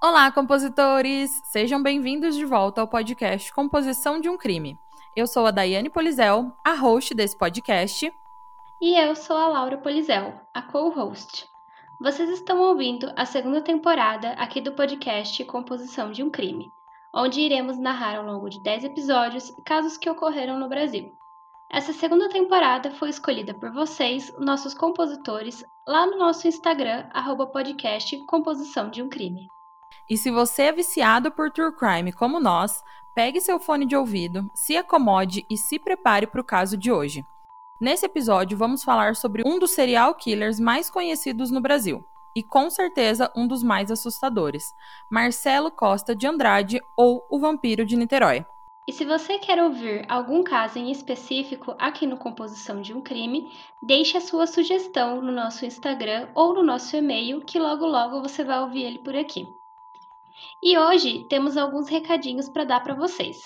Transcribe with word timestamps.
Olá, 0.00 0.30
compositores! 0.30 1.42
Sejam 1.46 1.82
bem-vindos 1.82 2.36
de 2.36 2.44
volta 2.44 2.80
ao 2.80 2.86
podcast 2.86 3.52
Composição 3.52 4.20
de 4.20 4.28
um 4.28 4.36
Crime. 4.36 4.78
Eu 5.16 5.26
sou 5.26 5.44
a 5.44 5.50
Daiane 5.50 5.90
Polizel, 5.90 6.52
a 6.64 6.72
host 6.74 7.12
desse 7.14 7.36
podcast. 7.36 8.08
E 8.80 8.94
eu 8.96 9.16
sou 9.16 9.36
a 9.36 9.48
Laura 9.48 9.76
Polizel, 9.76 10.40
a 10.54 10.62
co-host. 10.62 11.48
Vocês 12.00 12.30
estão 12.30 12.60
ouvindo 12.60 13.12
a 13.16 13.26
segunda 13.26 13.60
temporada 13.60 14.34
aqui 14.34 14.60
do 14.60 14.72
podcast 14.72 15.44
Composição 15.46 16.12
de 16.12 16.22
um 16.22 16.30
Crime, 16.30 16.70
onde 17.12 17.40
iremos 17.40 17.76
narrar 17.76 18.18
ao 18.18 18.24
longo 18.24 18.48
de 18.48 18.62
10 18.62 18.84
episódios 18.84 19.52
casos 19.66 19.96
que 19.96 20.08
ocorreram 20.08 20.60
no 20.60 20.68
Brasil. 20.68 21.12
Essa 21.72 21.92
segunda 21.92 22.28
temporada 22.28 22.92
foi 22.92 23.08
escolhida 23.08 23.52
por 23.52 23.72
vocês, 23.72 24.32
nossos 24.38 24.74
compositores, 24.74 25.64
lá 25.88 26.06
no 26.06 26.16
nosso 26.18 26.46
Instagram, 26.46 27.08
arroba 27.12 27.48
podcast 27.48 28.16
Composição 28.26 28.90
de 28.90 29.02
um 29.02 29.08
Crime. 29.08 29.48
E 30.10 30.16
se 30.16 30.30
você 30.30 30.62
é 30.62 30.72
viciado 30.72 31.30
por 31.30 31.50
true 31.50 31.70
crime 31.70 32.12
como 32.12 32.40
nós, 32.40 32.82
pegue 33.14 33.42
seu 33.42 33.58
fone 33.58 33.84
de 33.84 33.94
ouvido, 33.94 34.50
se 34.54 34.74
acomode 34.74 35.44
e 35.50 35.56
se 35.56 35.78
prepare 35.78 36.26
para 36.26 36.40
o 36.40 36.44
caso 36.44 36.78
de 36.78 36.90
hoje. 36.90 37.26
Nesse 37.78 38.06
episódio, 38.06 38.56
vamos 38.56 38.82
falar 38.82 39.14
sobre 39.14 39.42
um 39.44 39.58
dos 39.58 39.72
serial 39.72 40.14
killers 40.14 40.58
mais 40.58 40.88
conhecidos 40.88 41.50
no 41.50 41.60
Brasil, 41.60 42.02
e 42.34 42.42
com 42.42 42.70
certeza 42.70 43.30
um 43.36 43.46
dos 43.46 43.62
mais 43.62 43.90
assustadores, 43.90 44.72
Marcelo 45.10 45.70
Costa 45.70 46.16
de 46.16 46.26
Andrade 46.26 46.80
ou 46.96 47.22
o 47.30 47.38
Vampiro 47.38 47.84
de 47.84 47.94
Niterói. 47.94 48.46
E 48.88 48.92
se 48.92 49.04
você 49.04 49.38
quer 49.38 49.62
ouvir 49.62 50.06
algum 50.08 50.42
caso 50.42 50.78
em 50.78 50.90
específico 50.90 51.74
aqui 51.78 52.06
no 52.06 52.16
Composição 52.16 52.80
de 52.80 52.94
um 52.94 53.02
Crime, 53.02 53.52
deixe 53.82 54.16
a 54.16 54.20
sua 54.22 54.46
sugestão 54.46 55.20
no 55.20 55.30
nosso 55.30 55.66
Instagram 55.66 56.28
ou 56.34 56.54
no 56.54 56.62
nosso 56.62 56.96
e-mail, 56.96 57.42
que 57.42 57.58
logo 57.58 57.84
logo 57.84 58.22
você 58.22 58.42
vai 58.42 58.60
ouvir 58.60 58.84
ele 58.84 58.98
por 59.00 59.14
aqui. 59.14 59.46
E 60.62 60.76
hoje 60.76 61.24
temos 61.28 61.56
alguns 61.56 61.88
recadinhos 61.88 62.48
para 62.48 62.64
dar 62.64 62.80
para 62.80 62.94
vocês. 62.94 63.40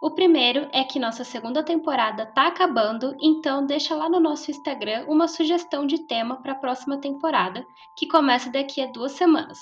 O 0.00 0.10
primeiro 0.10 0.68
é 0.72 0.84
que 0.84 0.98
nossa 0.98 1.24
segunda 1.24 1.62
temporada 1.62 2.24
está 2.24 2.48
acabando, 2.48 3.16
então 3.20 3.64
deixa 3.64 3.94
lá 3.94 4.08
no 4.08 4.20
nosso 4.20 4.50
Instagram 4.50 5.06
uma 5.08 5.26
sugestão 5.26 5.86
de 5.86 6.06
tema 6.06 6.36
para 6.42 6.52
a 6.52 6.56
próxima 6.56 6.98
temporada, 6.98 7.66
que 7.96 8.06
começa 8.06 8.50
daqui 8.50 8.82
a 8.82 8.86
duas 8.86 9.12
semanas. 9.12 9.58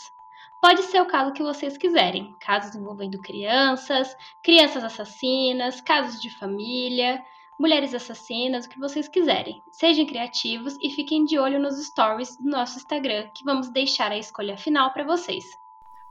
Pode 0.61 0.83
ser 0.83 1.01
o 1.01 1.07
caso 1.07 1.33
que 1.33 1.43
vocês 1.43 1.77
quiserem, 1.77 2.35
casos 2.41 2.75
envolvendo 2.75 3.21
crianças, 3.21 4.17
crianças 4.43 4.83
assassinas, 4.83 5.81
casos 5.81 6.21
de 6.21 6.31
família, 6.39 7.23
mulheres 7.59 7.95
assassinas, 7.95 8.67
o 8.67 8.69
que 8.69 8.81
vocês 8.81 9.07
quiserem. 9.07 9.63
Sejam 9.71 10.07
criativos 10.07 10.77
e 10.83 10.91
fiquem 10.91 11.25
de 11.25 11.39
olho 11.39 11.61
nos 11.61 11.83
stories 11.87 12.37
do 12.37 12.51
nosso 12.51 12.79
Instagram, 12.79 13.29
que 13.35 13.45
vamos 13.45 13.69
deixar 13.69 14.11
a 14.11 14.19
escolha 14.19 14.57
final 14.57 14.93
para 14.93 15.05
vocês. 15.05 15.45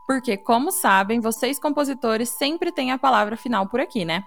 Porque, 0.05 0.35
como 0.37 0.71
sabem, 0.71 1.19
vocês 1.19 1.59
compositores 1.59 2.29
sempre 2.29 2.71
têm 2.71 2.91
a 2.91 2.97
palavra 2.97 3.37
final 3.37 3.67
por 3.67 3.79
aqui, 3.79 4.03
né? 4.03 4.25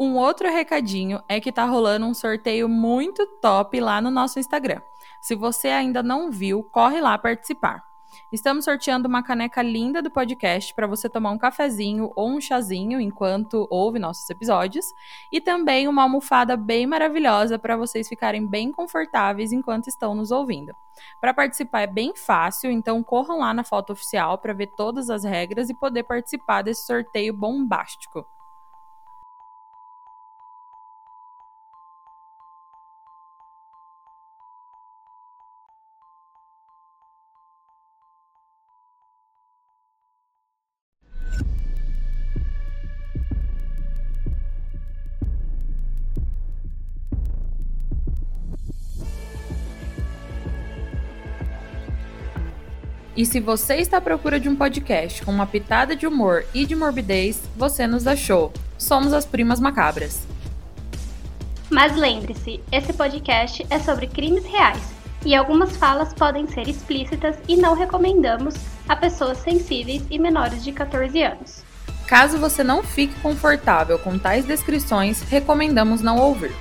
Um 0.00 0.16
outro 0.16 0.48
recadinho 0.48 1.20
é 1.28 1.40
que 1.40 1.50
tá 1.50 1.64
rolando 1.64 2.06
um 2.06 2.14
sorteio 2.14 2.68
muito 2.68 3.26
top 3.40 3.80
lá 3.80 4.00
no 4.00 4.10
nosso 4.10 4.38
Instagram. 4.38 4.80
Se 5.20 5.34
você 5.34 5.68
ainda 5.68 6.02
não 6.02 6.30
viu, 6.30 6.62
corre 6.62 7.00
lá 7.00 7.18
participar. 7.18 7.87
Estamos 8.32 8.64
sorteando 8.64 9.08
uma 9.08 9.22
caneca 9.22 9.62
linda 9.62 10.02
do 10.02 10.10
podcast 10.10 10.74
para 10.74 10.86
você 10.86 11.08
tomar 11.08 11.30
um 11.30 11.38
cafezinho 11.38 12.10
ou 12.14 12.28
um 12.28 12.40
chazinho 12.40 13.00
enquanto 13.00 13.66
ouve 13.70 13.98
nossos 13.98 14.28
episódios, 14.30 14.86
e 15.32 15.40
também 15.40 15.88
uma 15.88 16.02
almofada 16.02 16.56
bem 16.56 16.86
maravilhosa 16.86 17.58
para 17.58 17.76
vocês 17.76 18.08
ficarem 18.08 18.46
bem 18.46 18.70
confortáveis 18.70 19.52
enquanto 19.52 19.88
estão 19.88 20.14
nos 20.14 20.30
ouvindo. 20.30 20.72
Para 21.20 21.34
participar 21.34 21.82
é 21.82 21.86
bem 21.86 22.14
fácil, 22.14 22.70
então 22.70 23.02
corram 23.02 23.40
lá 23.40 23.54
na 23.54 23.64
foto 23.64 23.92
oficial 23.92 24.38
para 24.38 24.52
ver 24.52 24.68
todas 24.76 25.10
as 25.10 25.24
regras 25.24 25.70
e 25.70 25.74
poder 25.74 26.04
participar 26.04 26.62
desse 26.62 26.86
sorteio 26.86 27.32
bombástico. 27.32 28.26
E 53.18 53.26
se 53.26 53.40
você 53.40 53.74
está 53.74 53.96
à 53.96 54.00
procura 54.00 54.38
de 54.38 54.48
um 54.48 54.54
podcast 54.54 55.24
com 55.24 55.32
uma 55.32 55.44
pitada 55.44 55.96
de 55.96 56.06
humor 56.06 56.44
e 56.54 56.64
de 56.64 56.76
morbidez, 56.76 57.42
você 57.56 57.84
nos 57.84 58.06
achou. 58.06 58.52
Somos 58.78 59.12
as 59.12 59.26
Primas 59.26 59.58
Macabras. 59.58 60.24
Mas 61.68 61.96
lembre-se, 61.96 62.60
esse 62.70 62.92
podcast 62.92 63.66
é 63.70 63.80
sobre 63.80 64.06
crimes 64.06 64.44
reais 64.44 64.80
e 65.26 65.34
algumas 65.34 65.76
falas 65.76 66.14
podem 66.14 66.46
ser 66.46 66.68
explícitas 66.68 67.36
e 67.48 67.56
não 67.56 67.74
recomendamos 67.74 68.54
a 68.88 68.94
pessoas 68.94 69.38
sensíveis 69.38 70.04
e 70.08 70.16
menores 70.16 70.62
de 70.62 70.70
14 70.70 71.20
anos. 71.20 71.64
Caso 72.06 72.38
você 72.38 72.62
não 72.62 72.84
fique 72.84 73.18
confortável 73.20 73.98
com 73.98 74.16
tais 74.16 74.44
descrições, 74.44 75.22
recomendamos 75.22 76.00
não 76.00 76.18
ouvir. 76.18 76.54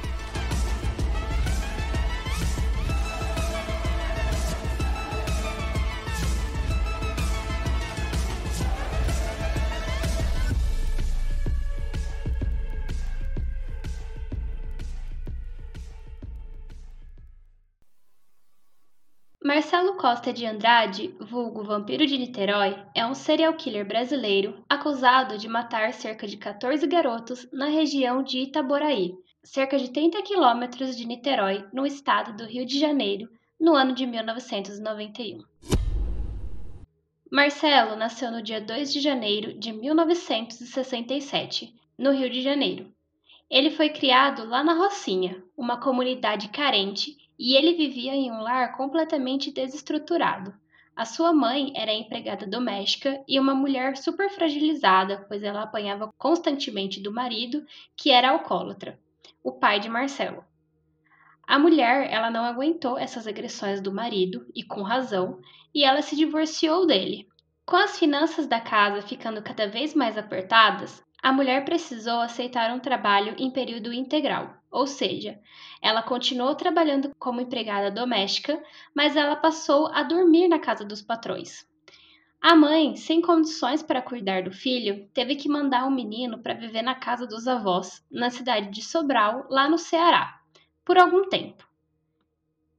Costa 20.08 20.32
de 20.32 20.46
Andrade, 20.46 21.14
vulgo 21.20 21.66
Vampiro 21.66 22.08
de 22.08 22.18
Niterói, 22.18 22.82
é 22.96 23.06
um 23.06 23.14
serial 23.14 23.54
killer 23.56 23.86
brasileiro 23.86 24.64
acusado 24.70 25.38
de 25.38 25.50
matar 25.50 25.92
cerca 25.92 26.26
de 26.26 26.38
14 26.38 26.88
garotos 26.88 27.46
na 27.52 27.66
região 27.66 28.24
de 28.24 28.40
Itaboraí, 28.40 29.14
cerca 29.44 29.78
de 29.78 29.92
30 29.92 30.22
quilômetros 30.22 30.96
de 30.96 31.06
Niterói, 31.06 31.66
no 31.74 31.86
estado 31.86 32.38
do 32.38 32.50
Rio 32.50 32.66
de 32.66 32.80
Janeiro, 32.80 33.30
no 33.60 33.76
ano 33.76 33.94
de 33.94 34.06
1991. 34.06 35.44
Marcelo 37.30 37.98
nasceu 37.98 38.32
no 38.32 38.42
dia 38.42 38.62
2 38.62 38.94
de 38.94 39.02
janeiro 39.02 39.60
de 39.60 39.74
1967, 39.74 41.76
no 41.98 42.12
Rio 42.12 42.30
de 42.30 42.42
Janeiro. 42.42 42.94
Ele 43.50 43.72
foi 43.72 43.90
criado 43.90 44.48
lá 44.48 44.64
na 44.64 44.74
Rocinha, 44.74 45.44
uma 45.58 45.82
comunidade 45.82 46.48
carente 46.48 47.27
e 47.38 47.56
ele 47.56 47.74
vivia 47.74 48.16
em 48.16 48.32
um 48.32 48.42
lar 48.42 48.76
completamente 48.76 49.52
desestruturado. 49.52 50.54
A 50.96 51.06
sua 51.06 51.32
mãe 51.32 51.72
era 51.76 51.94
empregada 51.94 52.48
doméstica 52.48 53.24
e 53.28 53.40
uma 53.40 53.54
mulher 53.54 53.96
super 53.96 54.32
fragilizada, 54.32 55.26
pois 55.28 55.44
ela 55.44 55.62
apanhava 55.62 56.12
constantemente 56.18 57.00
do 57.00 57.14
marido, 57.14 57.64
que 57.96 58.10
era 58.10 58.32
alcoólatra, 58.32 59.00
o 59.44 59.52
pai 59.52 59.80
de 59.80 59.90
Marcelo. 59.90 60.44
A 61.48 61.60
mulher, 61.60 62.12
ela 62.12 62.32
não 62.32 62.44
aguentou 62.44 62.98
essas 62.98 63.28
agressões 63.28 63.80
do 63.80 63.94
marido, 63.94 64.46
e 64.56 64.64
com 64.64 64.82
razão, 64.82 65.40
e 65.74 65.84
ela 65.84 66.02
se 66.02 66.16
divorciou 66.16 66.88
dele. 66.88 67.28
Com 67.64 67.76
as 67.76 68.00
finanças 68.00 68.48
da 68.48 68.60
casa 68.60 69.02
ficando 69.02 69.42
cada 69.42 69.68
vez 69.68 69.94
mais 69.94 70.18
apertadas, 70.18 71.04
a 71.22 71.32
mulher 71.32 71.64
precisou 71.64 72.22
aceitar 72.22 72.74
um 72.74 72.80
trabalho 72.80 73.36
em 73.38 73.52
período 73.52 73.94
integral, 73.94 74.57
ou 74.72 74.88
seja, 74.88 75.40
ela 75.82 76.02
continuou 76.02 76.56
trabalhando 76.56 77.14
como 77.20 77.42
empregada 77.42 77.92
doméstica, 77.92 78.62
mas 78.94 79.16
ela 79.16 79.36
passou 79.36 79.88
a 79.88 80.04
dormir 80.04 80.48
na 80.48 80.60
casa 80.60 80.84
dos 80.84 81.02
patrões. 81.02 81.68
A 82.40 82.56
mãe, 82.56 82.96
sem 82.96 83.20
condições 83.20 83.82
para 83.82 84.02
cuidar 84.02 84.44
do 84.44 84.52
filho, 84.52 85.10
teve 85.14 85.36
que 85.36 85.50
mandar 85.50 85.88
o 85.88 85.92
menino 85.92 86.38
para 86.38 86.54
viver 86.54 86.84
na 86.84 86.94
casa 86.94 87.26
dos 87.26 87.48
avós, 87.48 88.06
na 88.12 88.30
cidade 88.30 88.70
de 88.70 88.82
Sobral, 88.82 89.48
lá 89.50 89.68
no 89.68 89.78
Ceará, 89.78 90.40
por 90.86 90.98
algum 90.98 91.28
tempo. 91.30 91.68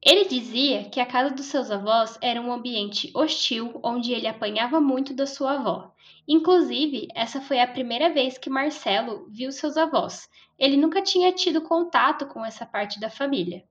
Ele 0.01 0.27
dizia 0.27 0.89
que 0.89 1.01
a 1.01 1.07
casa 1.07 1.35
dos 1.35 1.47
seus 1.47 1.73
avós 1.73 2.17
era 2.23 2.41
um 2.41 2.53
ambiente 2.53 3.11
hostil 3.15 3.81
onde 3.83 4.13
ele 4.13 4.29
apanhava 4.29 4.81
muito 4.81 5.13
da 5.13 5.27
sua 5.27 5.55
avó. 5.55 5.93
Inclusive, 6.27 7.09
essa 7.15 7.41
foi 7.41 7.61
a 7.61 7.67
primeira 7.67 8.15
vez 8.15 8.39
que 8.39 8.49
Marcelo 8.49 9.27
viu 9.29 9.51
seus 9.51 9.77
avós. 9.77 10.29
Ele 10.59 10.77
nunca 10.77 11.01
tinha 11.01 11.33
tido 11.33 11.63
contato 11.63 12.27
com 12.27 12.45
essa 12.45 12.67
parte 12.67 12.99
da 12.99 13.09
família. 13.09 13.65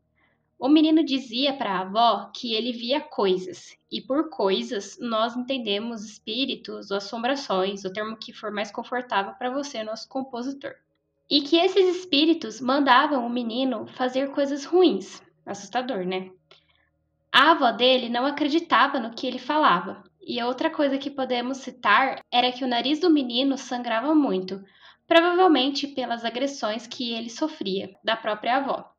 O 0.59 0.67
menino 0.67 1.03
dizia 1.03 1.53
para 1.53 1.71
a 1.71 1.81
avó 1.81 2.31
que 2.33 2.53
ele 2.53 2.71
via 2.71 2.99
coisas, 2.99 3.77
e 3.91 4.01
por 4.01 4.29
coisas 4.29 4.97
nós 4.99 5.35
entendemos 5.35 6.03
espíritos 6.03 6.89
ou 6.89 6.97
assombrações, 6.97 7.85
o 7.85 7.93
termo 7.93 8.17
que 8.17 8.33
for 8.33 8.51
mais 8.51 8.71
confortável 8.71 9.33
para 9.33 9.51
você, 9.51 9.83
nosso 9.83 10.09
compositor. 10.09 10.73
E 11.29 11.41
que 11.41 11.57
esses 11.57 11.97
espíritos 11.97 12.59
mandavam 12.59 13.25
o 13.25 13.29
menino 13.29 13.85
fazer 13.87 14.31
coisas 14.31 14.65
ruins, 14.65 15.21
Assustador, 15.47 16.05
né? 16.05 16.29
A 17.31 17.51
avó 17.51 17.71
dele 17.71 18.09
não 18.09 18.25
acreditava 18.25 18.99
no 18.99 19.11
que 19.11 19.25
ele 19.25 19.39
falava 19.39 20.03
E 20.21 20.43
outra 20.43 20.69
coisa 20.69 20.97
que 20.97 21.09
podemos 21.09 21.59
citar 21.59 22.19
era 22.29 22.51
que 22.51 22.65
o 22.65 22.67
nariz 22.67 22.99
do 22.99 23.09
menino 23.09 23.57
sangrava 23.57 24.13
muito, 24.13 24.61
provavelmente 25.07 25.87
pelas 25.87 26.25
agressões 26.25 26.85
que 26.85 27.13
ele 27.13 27.29
sofria 27.29 27.95
da 28.03 28.15
própria 28.15 28.57
avó. 28.57 28.91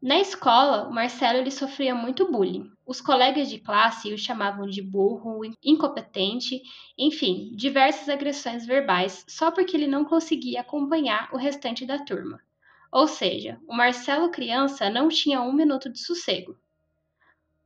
Na 0.00 0.20
escola, 0.20 0.86
o 0.86 0.92
Marcelo 0.92 1.38
ele 1.38 1.50
sofria 1.50 1.94
muito 1.94 2.30
bullying. 2.30 2.70
Os 2.86 3.00
colegas 3.00 3.48
de 3.48 3.58
classe 3.58 4.12
o 4.12 4.18
chamavam 4.18 4.66
de 4.66 4.82
burro, 4.82 5.40
incompetente, 5.64 6.60
enfim, 6.98 7.56
diversas 7.56 8.10
agressões 8.10 8.66
verbais 8.66 9.24
só 9.26 9.50
porque 9.50 9.74
ele 9.74 9.86
não 9.86 10.04
conseguia 10.04 10.60
acompanhar 10.60 11.30
o 11.32 11.38
restante 11.38 11.86
da 11.86 11.98
turma. 11.98 12.38
Ou 12.92 13.08
seja, 13.08 13.58
o 13.66 13.74
Marcelo 13.74 14.30
criança 14.30 14.90
não 14.90 15.08
tinha 15.08 15.40
um 15.40 15.54
minuto 15.54 15.90
de 15.90 15.98
sossego. 15.98 16.54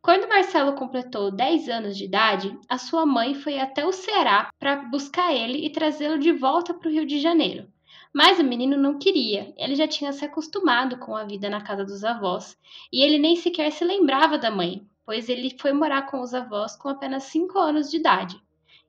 Quando 0.00 0.28
Marcelo 0.28 0.74
completou 0.74 1.30
10 1.30 1.68
anos 1.68 1.96
de 1.96 2.04
idade, 2.04 2.56
a 2.68 2.78
sua 2.78 3.04
mãe 3.04 3.34
foi 3.34 3.58
até 3.58 3.84
o 3.84 3.92
Ceará 3.92 4.48
para 4.58 4.76
buscar 4.76 5.34
ele 5.34 5.66
e 5.66 5.70
trazê-lo 5.70 6.18
de 6.18 6.30
volta 6.32 6.72
para 6.72 6.88
o 6.88 6.92
Rio 6.92 7.04
de 7.04 7.18
Janeiro. 7.18 7.68
Mas 8.14 8.38
o 8.38 8.44
menino 8.44 8.76
não 8.76 8.98
queria, 8.98 9.52
ele 9.56 9.74
já 9.74 9.88
tinha 9.88 10.12
se 10.12 10.24
acostumado 10.24 10.98
com 10.98 11.16
a 11.16 11.24
vida 11.24 11.50
na 11.50 11.60
casa 11.60 11.84
dos 11.84 12.04
avós 12.04 12.56
e 12.92 13.02
ele 13.02 13.18
nem 13.18 13.34
sequer 13.34 13.72
se 13.72 13.84
lembrava 13.84 14.38
da 14.38 14.52
mãe, 14.52 14.86
pois 15.04 15.28
ele 15.28 15.54
foi 15.58 15.72
morar 15.72 16.02
com 16.02 16.20
os 16.20 16.32
avós 16.32 16.76
com 16.76 16.88
apenas 16.88 17.24
5 17.24 17.58
anos 17.58 17.90
de 17.90 17.96
idade. 17.96 18.40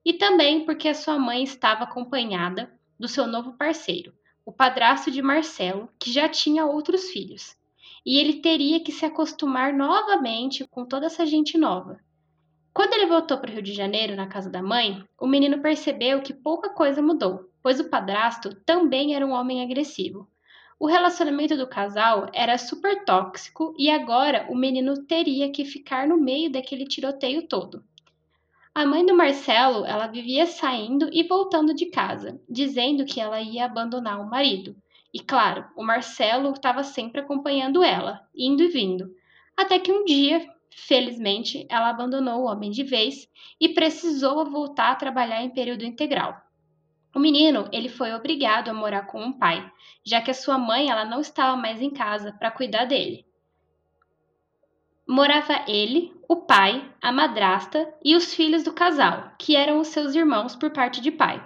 E 0.05 0.13
também 0.13 0.63
porque 0.63 0.87
a 0.87 0.93
sua 0.93 1.17
mãe 1.17 1.43
estava 1.43 1.85
acompanhada 1.85 2.71
do 2.99 3.07
seu 3.07 3.25
novo 3.25 3.53
parceiro, 3.53 4.13
o 4.45 4.53
padrasto 4.53 5.09
de 5.09 5.23
Marcelo, 5.23 5.89
que 5.99 6.11
já 6.11 6.29
tinha 6.29 6.65
outros 6.65 7.09
filhos 7.09 7.58
e 8.05 8.17
ele 8.17 8.41
teria 8.41 8.79
que 8.79 8.91
se 8.91 9.05
acostumar 9.05 9.73
novamente 9.73 10.67
com 10.69 10.85
toda 10.85 11.05
essa 11.05 11.25
gente 11.25 11.57
nova. 11.57 11.99
Quando 12.73 12.93
ele 12.93 13.07
voltou 13.07 13.37
para 13.37 13.49
o 13.49 13.53
Rio 13.53 13.61
de 13.61 13.73
Janeiro, 13.73 14.15
na 14.15 14.27
casa 14.27 14.49
da 14.49 14.61
mãe, 14.61 15.03
o 15.19 15.27
menino 15.27 15.61
percebeu 15.61 16.21
que 16.21 16.33
pouca 16.33 16.69
coisa 16.69 17.01
mudou, 17.01 17.49
pois 17.61 17.79
o 17.79 17.89
padrasto 17.89 18.55
também 18.65 19.15
era 19.15 19.25
um 19.25 19.31
homem 19.31 19.61
agressivo. 19.61 20.27
O 20.79 20.87
relacionamento 20.87 21.57
do 21.57 21.67
casal 21.67 22.29
era 22.33 22.57
super 22.57 23.03
tóxico 23.03 23.75
e 23.77 23.89
agora 23.89 24.47
o 24.49 24.55
menino 24.55 25.05
teria 25.05 25.51
que 25.51 25.65
ficar 25.65 26.07
no 26.07 26.15
meio 26.15 26.49
daquele 26.49 26.85
tiroteio 26.85 27.47
todo. 27.47 27.83
A 28.73 28.85
mãe 28.85 29.05
do 29.05 29.13
Marcelo, 29.13 29.83
ela 29.85 30.07
vivia 30.07 30.45
saindo 30.45 31.09
e 31.11 31.23
voltando 31.23 31.73
de 31.73 31.87
casa, 31.87 32.39
dizendo 32.47 33.03
que 33.03 33.19
ela 33.19 33.41
ia 33.41 33.65
abandonar 33.65 34.21
o 34.21 34.29
marido. 34.29 34.73
E 35.13 35.19
claro, 35.19 35.65
o 35.75 35.83
Marcelo 35.83 36.51
estava 36.51 36.83
sempre 36.83 37.21
acompanhando 37.21 37.83
ela, 37.83 38.21
indo 38.35 38.63
e 38.63 38.67
vindo. 38.67 39.09
Até 39.57 39.79
que 39.79 39.91
um 39.91 40.05
dia, 40.05 40.47
felizmente, 40.69 41.65
ela 41.69 41.89
abandonou 41.89 42.41
o 42.41 42.45
homem 42.45 42.69
de 42.69 42.83
vez 42.83 43.27
e 43.59 43.69
precisou 43.69 44.49
voltar 44.49 44.91
a 44.91 44.95
trabalhar 44.95 45.43
em 45.43 45.49
período 45.49 45.83
integral. 45.83 46.39
O 47.13 47.19
menino, 47.19 47.67
ele 47.71 47.89
foi 47.89 48.13
obrigado 48.13 48.69
a 48.69 48.73
morar 48.73 49.07
com 49.07 49.19
um 49.19 49.33
pai, 49.33 49.67
já 50.05 50.21
que 50.21 50.29
a 50.29 50.33
sua 50.33 50.59
mãe 50.59 50.89
ela 50.89 51.05
não 51.05 51.19
estava 51.19 51.57
mais 51.57 51.81
em 51.81 51.89
casa 51.89 52.31
para 52.33 52.51
cuidar 52.51 52.85
dele. 52.85 53.25
Morava 55.07 55.65
ele, 55.67 56.13
o 56.27 56.35
pai, 56.35 56.87
a 57.01 57.11
madrasta 57.11 57.91
e 58.05 58.15
os 58.15 58.35
filhos 58.35 58.63
do 58.63 58.71
casal, 58.71 59.31
que 59.39 59.55
eram 59.55 59.79
os 59.79 59.87
seus 59.87 60.13
irmãos 60.13 60.55
por 60.55 60.69
parte 60.69 61.01
de 61.01 61.09
pai. 61.09 61.43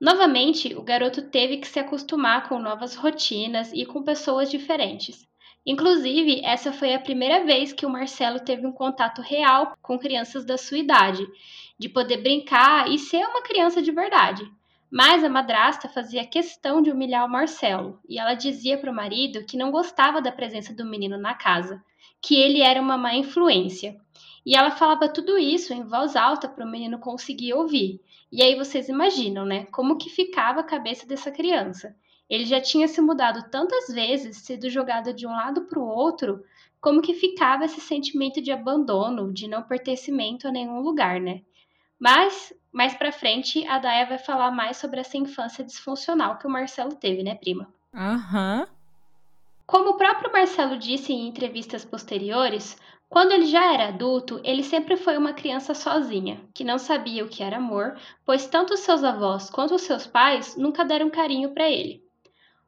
Novamente, 0.00 0.74
o 0.74 0.82
garoto 0.82 1.22
teve 1.22 1.58
que 1.58 1.68
se 1.68 1.78
acostumar 1.78 2.48
com 2.48 2.58
novas 2.58 2.94
rotinas 2.94 3.72
e 3.72 3.86
com 3.86 4.02
pessoas 4.02 4.50
diferentes. 4.50 5.26
Inclusive, 5.66 6.42
essa 6.44 6.72
foi 6.72 6.92
a 6.92 7.00
primeira 7.00 7.44
vez 7.44 7.72
que 7.72 7.86
o 7.86 7.90
Marcelo 7.90 8.40
teve 8.40 8.66
um 8.66 8.72
contato 8.72 9.22
real 9.22 9.74
com 9.80 9.98
crianças 9.98 10.44
da 10.44 10.58
sua 10.58 10.78
idade, 10.78 11.26
de 11.78 11.88
poder 11.88 12.18
brincar 12.18 12.90
e 12.90 12.98
ser 12.98 13.24
uma 13.24 13.42
criança 13.42 13.80
de 13.80 13.90
verdade. 13.90 14.44
Mas 14.90 15.24
a 15.24 15.28
madrasta 15.28 15.88
fazia 15.88 16.26
questão 16.26 16.82
de 16.82 16.90
humilhar 16.90 17.24
o 17.24 17.30
Marcelo 17.30 17.98
e 18.08 18.18
ela 18.18 18.34
dizia 18.34 18.76
para 18.76 18.90
o 18.90 18.94
marido 18.94 19.44
que 19.44 19.56
não 19.56 19.70
gostava 19.70 20.20
da 20.20 20.30
presença 20.30 20.74
do 20.74 20.84
menino 20.84 21.16
na 21.16 21.34
casa, 21.34 21.82
que 22.20 22.36
ele 22.36 22.60
era 22.60 22.80
uma 22.80 22.96
má 22.98 23.14
influência. 23.14 23.96
E 24.44 24.54
ela 24.54 24.70
falava 24.70 25.08
tudo 25.08 25.38
isso 25.38 25.72
em 25.72 25.82
voz 25.82 26.16
alta 26.16 26.48
para 26.48 26.64
o 26.64 26.70
menino 26.70 26.98
conseguir 26.98 27.54
ouvir. 27.54 28.00
E 28.30 28.42
aí 28.42 28.56
vocês 28.56 28.88
imaginam, 28.88 29.44
né? 29.44 29.64
Como 29.66 29.96
que 29.96 30.10
ficava 30.10 30.60
a 30.60 30.64
cabeça 30.64 31.06
dessa 31.06 31.30
criança? 31.30 31.96
Ele 32.28 32.44
já 32.44 32.60
tinha 32.60 32.88
se 32.88 33.00
mudado 33.00 33.48
tantas 33.50 33.88
vezes, 33.88 34.38
sido 34.38 34.68
jogado 34.68 35.12
de 35.12 35.26
um 35.26 35.30
lado 35.30 35.62
para 35.62 35.78
o 35.78 35.86
outro, 35.86 36.44
como 36.80 37.00
que 37.00 37.14
ficava 37.14 37.64
esse 37.64 37.80
sentimento 37.80 38.42
de 38.42 38.52
abandono, 38.52 39.32
de 39.32 39.48
não 39.48 39.62
pertencimento 39.62 40.46
a 40.46 40.52
nenhum 40.52 40.80
lugar, 40.80 41.20
né? 41.20 41.42
Mas 41.98 42.52
mais 42.72 42.92
para 42.92 43.12
frente 43.12 43.64
a 43.68 43.78
Daya 43.78 44.04
vai 44.04 44.18
falar 44.18 44.50
mais 44.50 44.76
sobre 44.76 45.00
essa 45.00 45.16
infância 45.16 45.64
disfuncional 45.64 46.38
que 46.38 46.46
o 46.46 46.50
Marcelo 46.50 46.96
teve, 46.96 47.22
né, 47.22 47.36
prima? 47.36 47.72
Aham. 47.94 48.60
Uhum. 48.60 48.74
Como 49.66 49.90
o 49.90 49.96
próprio 49.96 50.30
Marcelo 50.30 50.76
disse 50.76 51.12
em 51.12 51.26
entrevistas 51.26 51.84
posteriores, 51.84 52.76
quando 53.14 53.30
ele 53.30 53.46
já 53.46 53.72
era 53.72 53.86
adulto, 53.90 54.40
ele 54.42 54.64
sempre 54.64 54.96
foi 54.96 55.16
uma 55.16 55.32
criança 55.32 55.72
sozinha, 55.72 56.40
que 56.52 56.64
não 56.64 56.78
sabia 56.78 57.24
o 57.24 57.28
que 57.28 57.44
era 57.44 57.58
amor, 57.58 57.96
pois 58.26 58.48
tanto 58.48 58.76
seus 58.76 59.04
avós 59.04 59.48
quanto 59.48 59.78
seus 59.78 60.04
pais 60.04 60.56
nunca 60.56 60.84
deram 60.84 61.08
carinho 61.08 61.54
para 61.54 61.70
ele. 61.70 62.02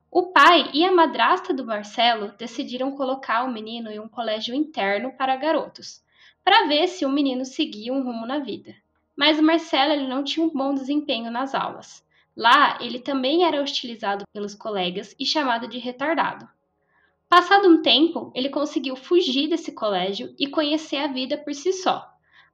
O 0.08 0.26
pai 0.26 0.70
e 0.72 0.84
a 0.84 0.92
madrasta 0.92 1.52
do 1.52 1.66
Marcelo 1.66 2.32
decidiram 2.38 2.92
colocar 2.92 3.42
o 3.42 3.52
menino 3.52 3.90
em 3.90 3.98
um 3.98 4.06
colégio 4.06 4.54
interno 4.54 5.10
para 5.18 5.34
garotos, 5.34 6.00
para 6.44 6.68
ver 6.68 6.86
se 6.86 7.04
o 7.04 7.10
menino 7.10 7.44
seguia 7.44 7.92
um 7.92 8.04
rumo 8.04 8.24
na 8.24 8.38
vida. 8.38 8.72
Mas 9.16 9.40
o 9.40 9.42
Marcelo 9.42 9.94
ele 9.94 10.06
não 10.06 10.22
tinha 10.22 10.46
um 10.46 10.50
bom 10.50 10.72
desempenho 10.72 11.28
nas 11.28 11.56
aulas. 11.56 12.06
Lá, 12.36 12.78
ele 12.80 13.00
também 13.00 13.42
era 13.42 13.60
hostilizado 13.60 14.24
pelos 14.32 14.54
colegas 14.54 15.12
e 15.18 15.26
chamado 15.26 15.66
de 15.66 15.78
retardado. 15.78 16.48
Passado 17.28 17.68
um 17.68 17.82
tempo, 17.82 18.30
ele 18.34 18.48
conseguiu 18.48 18.94
fugir 18.94 19.48
desse 19.48 19.72
colégio 19.72 20.32
e 20.38 20.46
conhecer 20.46 20.96
a 20.96 21.08
vida 21.08 21.36
por 21.36 21.52
si 21.54 21.72
só. 21.72 22.06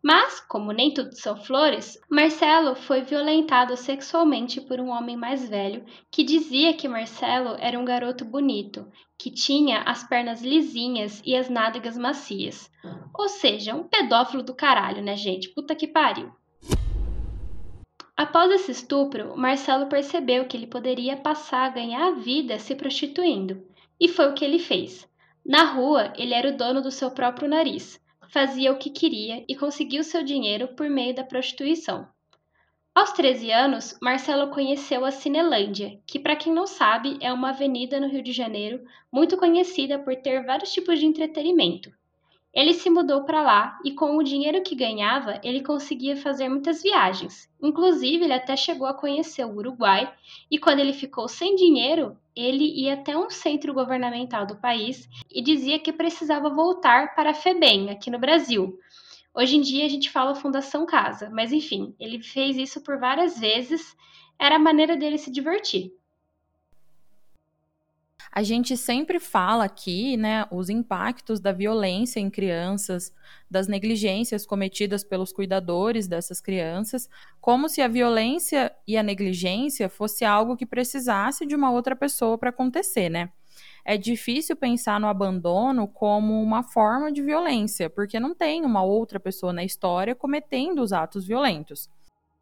Mas, 0.03 0.41
como 0.41 0.73
nem 0.73 0.93
tudo 0.93 1.15
são 1.15 1.37
flores, 1.37 1.97
Marcelo 2.11 2.75
foi 2.75 3.03
violentado 3.03 3.77
sexualmente 3.77 4.61
por 4.61 4.81
um 4.81 4.89
homem 4.89 5.17
mais 5.17 5.49
velho 5.49 5.85
que 6.11 6.25
dizia 6.25 6.73
que 6.73 6.89
Marcelo 6.89 7.55
era 7.61 7.79
um 7.79 7.85
garoto 7.85 8.25
bonito, 8.25 8.91
que 9.17 9.31
tinha 9.31 9.83
as 9.83 10.03
pernas 10.03 10.43
lisinhas 10.43 11.23
e 11.25 11.37
as 11.37 11.49
nádegas 11.49 11.97
macias. 11.97 12.69
Ou 13.15 13.29
seja, 13.29 13.77
um 13.77 13.85
pedófilo 13.85 14.43
do 14.43 14.55
caralho, 14.55 15.03
né, 15.03 15.15
gente? 15.15 15.51
Puta 15.51 15.75
que 15.75 15.87
pariu. 15.87 16.33
Após 18.17 18.51
esse 18.51 18.73
estupro, 18.73 19.37
Marcelo 19.37 19.87
percebeu 19.87 20.47
que 20.47 20.57
ele 20.57 20.67
poderia 20.67 21.17
passar 21.17 21.67
a 21.67 21.71
ganhar 21.71 22.09
a 22.09 22.13
vida 22.13 22.59
se 22.59 22.75
prostituindo. 22.75 23.63
E 24.03 24.09
foi 24.09 24.29
o 24.29 24.35
que 24.35 24.45
ele 24.45 24.59
fez. 24.59 25.09
Na 25.47 25.63
rua, 25.63 26.13
ele 26.17 26.35
era 26.35 26.49
o 26.49 26.57
dono 26.57 26.83
do 26.83 26.91
seu 26.91 27.13
próprio 27.13 27.49
nariz, 27.49 28.01
fazia 28.29 28.73
o 28.73 28.77
que 28.77 28.91
queria 28.91 29.45
e 29.49 29.55
conseguiu 29.55 30.03
seu 30.03 30.25
dinheiro 30.25 30.75
por 30.75 30.91
meio 30.91 31.15
da 31.15 31.23
prostituição. 31.23 32.09
Aos 32.93 33.13
13 33.13 33.53
anos, 33.53 33.97
Marcelo 34.03 34.51
conheceu 34.51 35.05
a 35.05 35.13
Cinelândia, 35.13 36.01
que, 36.05 36.19
para 36.19 36.35
quem 36.35 36.53
não 36.53 36.67
sabe, 36.67 37.17
é 37.21 37.33
uma 37.33 37.51
avenida 37.51 38.01
no 38.01 38.09
Rio 38.09 38.25
de 38.25 38.33
Janeiro 38.33 38.85
muito 39.11 39.37
conhecida 39.37 40.01
por 40.01 40.17
ter 40.17 40.45
vários 40.45 40.73
tipos 40.73 40.99
de 40.99 41.07
entretenimento. 41.07 41.93
Ele 42.55 42.75
se 42.75 42.91
mudou 42.91 43.25
para 43.25 43.41
lá 43.41 43.79
e, 43.83 43.93
com 43.93 44.17
o 44.17 44.23
dinheiro 44.23 44.63
que 44.63 44.75
ganhava, 44.75 45.41
ele 45.43 45.63
conseguia 45.63 46.17
fazer 46.17 46.51
muitas 46.51 46.83
viagens. 46.83 47.51
Inclusive, 47.63 48.25
ele 48.25 48.33
até 48.33 48.55
chegou 48.57 48.87
a 48.87 48.93
conhecer 48.93 49.45
o 49.47 49.57
Uruguai 49.57 50.13
e, 50.51 50.59
quando 50.59 50.81
ele 50.81 50.93
ficou 50.93 51.29
sem 51.29 51.55
dinheiro, 51.55 52.17
ele 52.37 52.65
ia 52.65 52.95
até 52.95 53.17
um 53.17 53.31
centro 53.31 53.73
governamental 53.73 54.47
do 54.47 54.57
país 54.57 55.09
e 55.31 55.43
dizia 55.43 55.79
que 55.79 55.93
precisava 55.93 56.51
voltar 56.51 57.15
para 57.15 57.31
a 57.31 57.35
FEBEM, 57.35 57.91
aqui 57.91 58.11
no 58.11 58.19
Brasil. 58.19 58.79
Hoje 59.35 59.57
em 59.57 59.63
dia 59.63 59.87
a 59.87 59.89
gente 59.89 60.11
fala 60.11 60.35
Fundação 60.35 60.85
Casa, 60.85 61.31
mas 61.33 61.53
enfim, 61.53 61.95
ele 61.99 62.23
fez 62.23 62.59
isso 62.59 62.83
por 62.83 62.99
várias 62.99 63.39
vezes, 63.39 63.97
era 64.39 64.57
a 64.57 64.59
maneira 64.59 64.95
dele 64.95 65.17
se 65.17 65.31
divertir. 65.31 65.91
A 68.35 68.43
gente 68.43 68.79
sempre 68.79 69.21
fala 69.21 69.65
aqui, 69.65 70.17
né, 70.17 70.47
os 70.51 70.71
impactos 70.71 71.39
da 71.39 71.53
violência 71.53 72.19
em 72.19 72.31
crianças, 72.31 73.13
das 73.51 73.69
negligências 73.69 74.47
cometidas 74.47 75.05
pelos 75.05 75.35
cuidadores 75.35 76.09
dessas 76.09 76.41
crianças, 76.41 77.11
como 77.43 77.69
se 77.69 77.83
a 77.83 77.89
violência 77.89 78.75
e 78.89 78.97
a 78.97 79.03
negligência 79.03 79.87
fosse 79.91 80.25
algo 80.25 80.57
que 80.57 80.65
precisasse 80.65 81.45
de 81.45 81.55
uma 81.55 81.71
outra 81.71 81.95
pessoa 81.95 82.39
para 82.39 82.49
acontecer, 82.49 83.11
né? 83.11 83.31
É 83.85 83.99
difícil 83.99 84.57
pensar 84.57 84.99
no 84.99 85.09
abandono 85.09 85.87
como 85.87 86.41
uma 86.41 86.63
forma 86.63 87.13
de 87.13 87.21
violência, 87.21 87.91
porque 87.91 88.19
não 88.19 88.35
tem 88.35 88.65
uma 88.65 88.83
outra 88.83 89.21
pessoa 89.21 89.53
na 89.53 89.63
história 89.63 90.15
cometendo 90.15 90.81
os 90.81 90.91
atos 90.95 91.27
violentos. 91.27 91.87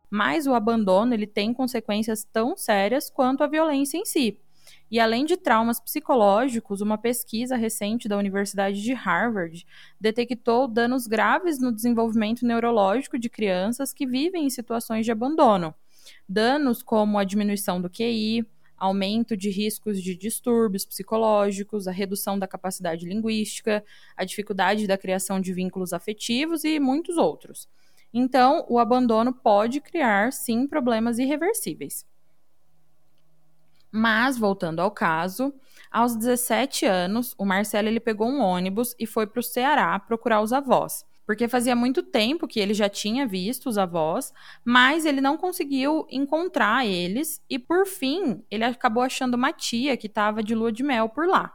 Mas 0.09 0.47
o 0.47 0.55
abandono 0.55 1.15
ele 1.15 1.27
tem 1.27 1.53
consequências 1.53 2.23
tão 2.23 2.57
sérias 2.57 3.11
quanto 3.11 3.43
a 3.43 3.49
violência 3.49 3.99
em 3.99 4.05
si. 4.05 4.39
E 4.91 4.99
além 4.99 5.25
de 5.25 5.37
traumas 5.37 5.79
psicológicos, 5.79 6.81
uma 6.81 6.99
pesquisa 6.99 7.57
recente 7.57 8.09
da 8.09 8.17
Universidade 8.17 8.83
de 8.83 8.93
Harvard 8.93 9.65
detectou 10.01 10.67
danos 10.67 11.07
graves 11.07 11.61
no 11.61 11.73
desenvolvimento 11.73 12.45
neurológico 12.45 13.19
de 13.19 13.29
crianças 13.29 13.93
que 13.93 14.07
vivem 14.07 14.47
em 14.47 14.51
situações 14.51 15.05
de 15.05 15.13
abandono. 15.13 15.73
Danos 16.29 16.83
como 16.83 17.19
a 17.19 17.25
diminuição 17.25 17.81
do 17.81 17.89
QI, 17.89 18.45
aumento 18.77 19.37
de 19.37 19.51
riscos 19.51 20.03
de 20.03 20.17
distúrbios 20.17 20.85
psicológicos, 20.85 21.87
a 21.87 21.93
redução 21.93 22.39
da 22.39 22.49
capacidade 22.49 23.07
linguística, 23.07 23.85
a 24.17 24.25
dificuldade 24.25 24.87
da 24.87 24.99
criação 24.99 25.41
de 25.41 25.53
vínculos 25.53 25.93
afetivos 25.93 26.65
e 26.65 26.81
muitos 26.81 27.17
outros. 27.17 27.69
Então, 28.13 28.65
o 28.69 28.79
abandono 28.79 29.33
pode 29.33 29.81
criar, 29.81 30.33
sim, 30.33 30.67
problemas 30.67 31.19
irreversíveis. 31.19 32.05
Mas, 33.93 34.39
voltando 34.39 34.81
ao 34.81 34.91
caso, 34.91 35.53
aos 35.91 36.15
17 36.17 36.87
anos, 36.87 37.35
o 37.37 37.45
Marcelo 37.45 37.89
ele 37.89 38.01
pegou 38.01 38.29
um 38.29 38.41
ônibus 38.41 38.95
e 38.99 39.07
foi 39.07 39.27
para 39.27 39.41
o 39.41 39.43
Ceará 39.43 39.99
procurar 39.99 40.41
os 40.41 40.53
avós 40.53 41.05
porque 41.31 41.47
fazia 41.47 41.77
muito 41.77 42.03
tempo 42.03 42.49
que 42.49 42.59
ele 42.59 42.75
já 42.75 42.89
tinha 42.89 43.25
visto 43.25 43.69
os 43.69 43.79
avós, 43.79 44.33
mas 44.65 45.05
ele 45.05 45.21
não 45.21 45.37
conseguiu 45.37 46.05
encontrar 46.11 46.85
eles 46.85 47.41
e 47.49 47.57
por 47.57 47.87
fim 47.87 48.43
ele 48.51 48.65
acabou 48.65 49.01
achando 49.01 49.35
uma 49.35 49.53
tia 49.53 49.97
que 49.97 50.09
estava 50.09 50.43
de 50.43 50.57
lua 50.57 50.73
de 50.73 50.83
mel 50.83 51.09
por 51.09 51.29
lá. 51.29 51.55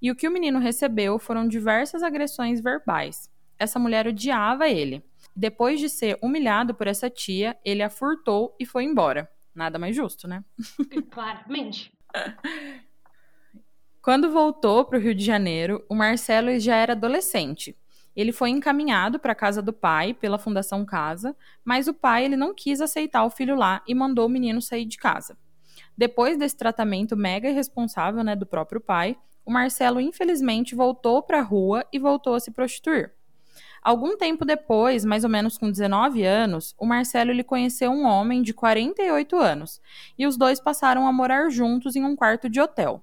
E 0.00 0.10
o 0.10 0.16
que 0.16 0.26
o 0.26 0.30
menino 0.30 0.58
recebeu 0.58 1.18
foram 1.18 1.46
diversas 1.46 2.02
agressões 2.02 2.62
verbais. 2.62 3.30
Essa 3.58 3.78
mulher 3.78 4.06
odiava 4.06 4.66
ele. 4.70 5.04
Depois 5.36 5.78
de 5.78 5.90
ser 5.90 6.18
humilhado 6.22 6.74
por 6.74 6.86
essa 6.86 7.10
tia, 7.10 7.54
ele 7.62 7.82
a 7.82 7.90
furtou 7.90 8.56
e 8.58 8.64
foi 8.64 8.84
embora. 8.84 9.30
Nada 9.54 9.78
mais 9.78 9.94
justo, 9.94 10.26
né? 10.26 10.44
Claramente. 11.10 11.92
Quando 14.00 14.32
voltou 14.32 14.84
para 14.84 14.98
o 14.98 15.00
Rio 15.00 15.14
de 15.14 15.24
Janeiro, 15.24 15.84
o 15.88 15.94
Marcelo 15.94 16.58
já 16.58 16.76
era 16.76 16.92
adolescente 16.92 17.76
ele 18.14 18.32
foi 18.32 18.50
encaminhado 18.50 19.18
para 19.18 19.32
a 19.32 19.36
casa 19.36 19.62
do 19.62 19.72
pai 19.72 20.12
pela 20.12 20.38
Fundação 20.38 20.84
Casa, 20.84 21.34
mas 21.64 21.88
o 21.88 21.94
pai 21.94 22.24
ele 22.24 22.36
não 22.36 22.54
quis 22.54 22.80
aceitar 22.80 23.24
o 23.24 23.30
filho 23.30 23.56
lá 23.56 23.82
e 23.86 23.94
mandou 23.94 24.26
o 24.26 24.30
menino 24.30 24.60
sair 24.60 24.84
de 24.84 24.98
casa. 24.98 25.36
Depois 25.96 26.38
desse 26.38 26.56
tratamento 26.56 27.16
mega 27.16 27.48
irresponsável 27.48 28.22
né, 28.22 28.36
do 28.36 28.46
próprio 28.46 28.80
pai, 28.80 29.16
o 29.44 29.50
Marcelo 29.50 30.00
infelizmente 30.00 30.74
voltou 30.74 31.22
para 31.22 31.38
a 31.38 31.42
rua 31.42 31.84
e 31.92 31.98
voltou 31.98 32.34
a 32.34 32.40
se 32.40 32.50
prostituir. 32.50 33.12
Algum 33.82 34.16
tempo 34.16 34.44
depois, 34.44 35.04
mais 35.04 35.24
ou 35.24 35.30
menos 35.30 35.58
com 35.58 35.68
19 35.68 36.22
anos, 36.22 36.72
o 36.78 36.86
Marcelo 36.86 37.32
ele 37.32 37.42
conheceu 37.42 37.90
um 37.90 38.04
homem 38.04 38.40
de 38.40 38.54
48 38.54 39.36
anos 39.36 39.80
e 40.16 40.24
os 40.24 40.36
dois 40.36 40.60
passaram 40.60 41.04
a 41.08 41.12
morar 41.12 41.50
juntos 41.50 41.96
em 41.96 42.04
um 42.04 42.14
quarto 42.14 42.48
de 42.48 42.60
hotel. 42.60 43.02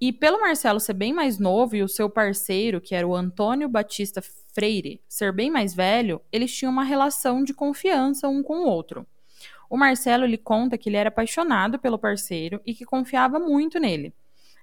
E 0.00 0.12
pelo 0.12 0.40
Marcelo 0.40 0.80
ser 0.80 0.94
bem 0.94 1.12
mais 1.12 1.38
novo 1.38 1.76
e 1.76 1.82
o 1.82 1.88
seu 1.88 2.10
parceiro, 2.10 2.80
que 2.80 2.92
era 2.92 3.06
o 3.06 3.14
Antônio 3.14 3.68
Batista 3.68 4.20
Freire, 4.52 5.00
ser 5.08 5.32
bem 5.32 5.48
mais 5.48 5.72
velho, 5.72 6.20
eles 6.32 6.52
tinham 6.52 6.72
uma 6.72 6.82
relação 6.82 7.44
de 7.44 7.54
confiança 7.54 8.28
um 8.28 8.42
com 8.42 8.64
o 8.64 8.66
outro. 8.66 9.06
O 9.70 9.76
Marcelo 9.76 10.26
lhe 10.26 10.36
conta 10.36 10.76
que 10.76 10.88
ele 10.88 10.96
era 10.96 11.08
apaixonado 11.08 11.78
pelo 11.78 11.98
parceiro 11.98 12.60
e 12.66 12.74
que 12.74 12.84
confiava 12.84 13.38
muito 13.38 13.78
nele. 13.78 14.12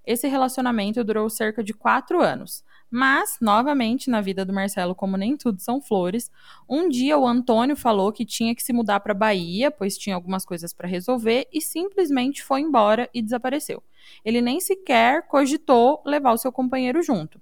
Esse 0.05 0.27
relacionamento 0.27 1.03
durou 1.03 1.29
cerca 1.29 1.63
de 1.63 1.74
quatro 1.74 2.22
anos. 2.22 2.63
Mas, 2.89 3.38
novamente, 3.39 4.10
na 4.10 4.20
vida 4.20 4.43
do 4.43 4.51
Marcelo, 4.51 4.93
como 4.93 5.15
nem 5.15 5.38
tudo 5.38 5.62
são 5.62 5.81
flores, 5.81 6.29
um 6.67 6.89
dia 6.89 7.17
o 7.17 7.25
Antônio 7.25 7.75
falou 7.75 8.12
que 8.12 8.25
tinha 8.25 8.53
que 8.53 8.62
se 8.62 8.74
mudar 8.74 9.00
para 9.00 9.13
Bahia, 9.13 9.72
pois 9.72 9.98
tinha 9.98 10.13
algumas 10.13 10.43
coisas 10.43 10.74
para 10.74 10.89
resolver, 10.89 11.48
e 11.53 11.62
simplesmente 11.62 12.43
foi 12.43 12.60
embora 12.62 13.10
e 13.13 13.22
desapareceu. 13.22 13.81
Ele 14.25 14.41
nem 14.41 14.60
sequer 14.60 15.27
cogitou 15.27 16.03
levar 16.05 16.34
o 16.34 16.38
seu 16.38 16.51
companheiro 16.51 17.01
junto. 17.01 17.39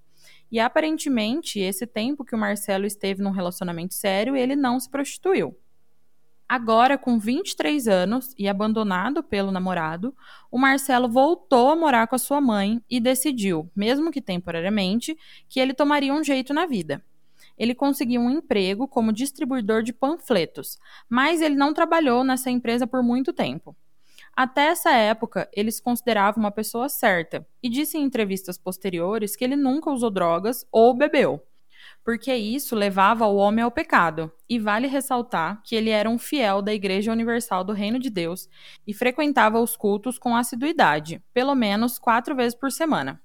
E 0.51 0.59
aparentemente, 0.59 1.59
esse 1.59 1.87
tempo 1.87 2.23
que 2.23 2.35
o 2.35 2.37
Marcelo 2.37 2.85
esteve 2.85 3.23
num 3.23 3.31
relacionamento 3.31 3.93
sério, 3.93 4.35
ele 4.35 4.55
não 4.55 4.79
se 4.79 4.89
prostituiu. 4.89 5.55
Agora, 6.49 6.97
com 6.97 7.19
23 7.19 7.87
anos 7.87 8.33
e 8.35 8.49
abandonado 8.49 9.21
pelo 9.21 9.51
namorado, 9.51 10.15
o 10.49 10.57
Marcelo 10.57 11.07
voltou 11.07 11.69
a 11.69 11.75
morar 11.75 12.07
com 12.07 12.15
a 12.15 12.19
sua 12.19 12.41
mãe 12.41 12.83
e 12.89 12.99
decidiu, 12.99 13.69
mesmo 13.75 14.09
que 14.09 14.19
temporariamente, 14.19 15.15
que 15.47 15.59
ele 15.59 15.75
tomaria 15.75 16.11
um 16.11 16.23
jeito 16.23 16.51
na 16.51 16.65
vida. 16.65 17.05
Ele 17.55 17.75
conseguiu 17.75 18.19
um 18.21 18.31
emprego 18.31 18.87
como 18.87 19.13
distribuidor 19.13 19.83
de 19.83 19.93
panfletos, 19.93 20.79
mas 21.07 21.39
ele 21.39 21.53
não 21.53 21.71
trabalhou 21.71 22.23
nessa 22.23 22.49
empresa 22.49 22.87
por 22.87 23.03
muito 23.03 23.31
tempo. 23.31 23.75
Até 24.35 24.69
essa 24.69 24.89
época, 24.89 25.47
ele 25.53 25.71
se 25.71 25.83
considerava 25.83 26.39
uma 26.39 26.49
pessoa 26.49 26.89
certa 26.89 27.45
e 27.61 27.69
disse 27.69 27.95
em 27.95 28.03
entrevistas 28.03 28.57
posteriores 28.57 29.35
que 29.35 29.43
ele 29.43 29.55
nunca 29.55 29.91
usou 29.91 30.09
drogas 30.09 30.65
ou 30.71 30.95
bebeu 30.95 31.43
porque 32.09 32.33
isso 32.33 32.75
levava 32.75 33.27
o 33.27 33.35
homem 33.35 33.63
ao 33.63 33.69
pecado. 33.69 34.31
E 34.49 34.57
vale 34.57 34.87
ressaltar 34.87 35.61
que 35.61 35.75
ele 35.75 35.91
era 35.91 36.09
um 36.09 36.17
fiel 36.17 36.59
da 36.59 36.73
Igreja 36.73 37.11
Universal 37.11 37.63
do 37.63 37.71
Reino 37.71 37.99
de 37.99 38.09
Deus 38.09 38.49
e 38.87 38.95
frequentava 38.95 39.59
os 39.59 39.77
cultos 39.77 40.17
com 40.17 40.35
assiduidade, 40.35 41.23
pelo 41.31 41.53
menos 41.53 41.99
quatro 41.99 42.35
vezes 42.35 42.57
por 42.57 42.71
semana. 42.71 43.21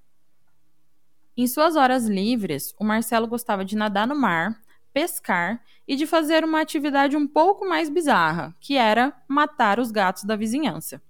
Em 1.35 1.47
suas 1.47 1.77
horas 1.77 2.05
livres, 2.05 2.75
o 2.79 2.85
Marcelo 2.85 3.27
gostava 3.27 3.65
de 3.65 3.75
nadar 3.75 4.07
no 4.07 4.15
mar, 4.15 4.61
pescar 4.93 5.63
e 5.89 5.97
de 5.97 6.07
fazer 6.07 6.45
uma 6.45 6.61
atividade 6.61 7.17
um 7.17 7.27
pouco 7.27 7.67
mais 7.67 7.89
bizarra, 7.89 8.55
que 8.61 8.77
era 8.77 9.15
matar 9.27 9.81
os 9.81 9.91
gatos 9.91 10.25
da 10.25 10.37
vizinhança. 10.37 11.01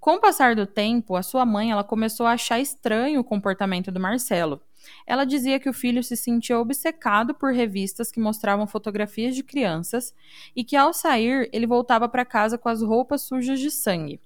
Com 0.00 0.14
o 0.14 0.20
passar 0.20 0.56
do 0.56 0.66
tempo, 0.66 1.14
a 1.14 1.22
sua 1.22 1.44
mãe 1.44 1.72
ela 1.72 1.84
começou 1.84 2.24
a 2.24 2.32
achar 2.32 2.58
estranho 2.58 3.20
o 3.20 3.24
comportamento 3.24 3.92
do 3.92 4.00
Marcelo 4.00 4.62
ela 5.06 5.24
dizia 5.24 5.58
que 5.58 5.68
o 5.68 5.72
filho 5.72 6.02
se 6.02 6.16
sentia 6.16 6.58
obcecado 6.58 7.34
por 7.34 7.52
revistas 7.52 8.10
que 8.10 8.20
mostravam 8.20 8.66
fotografias 8.66 9.34
de 9.34 9.42
crianças 9.42 10.14
e 10.54 10.64
que 10.64 10.76
ao 10.76 10.92
sair 10.92 11.48
ele 11.52 11.66
voltava 11.66 12.08
para 12.08 12.24
casa 12.24 12.58
com 12.58 12.68
as 12.68 12.82
roupas 12.82 13.22
sujas 13.22 13.60
de 13.60 13.70
sangue. 13.70 14.20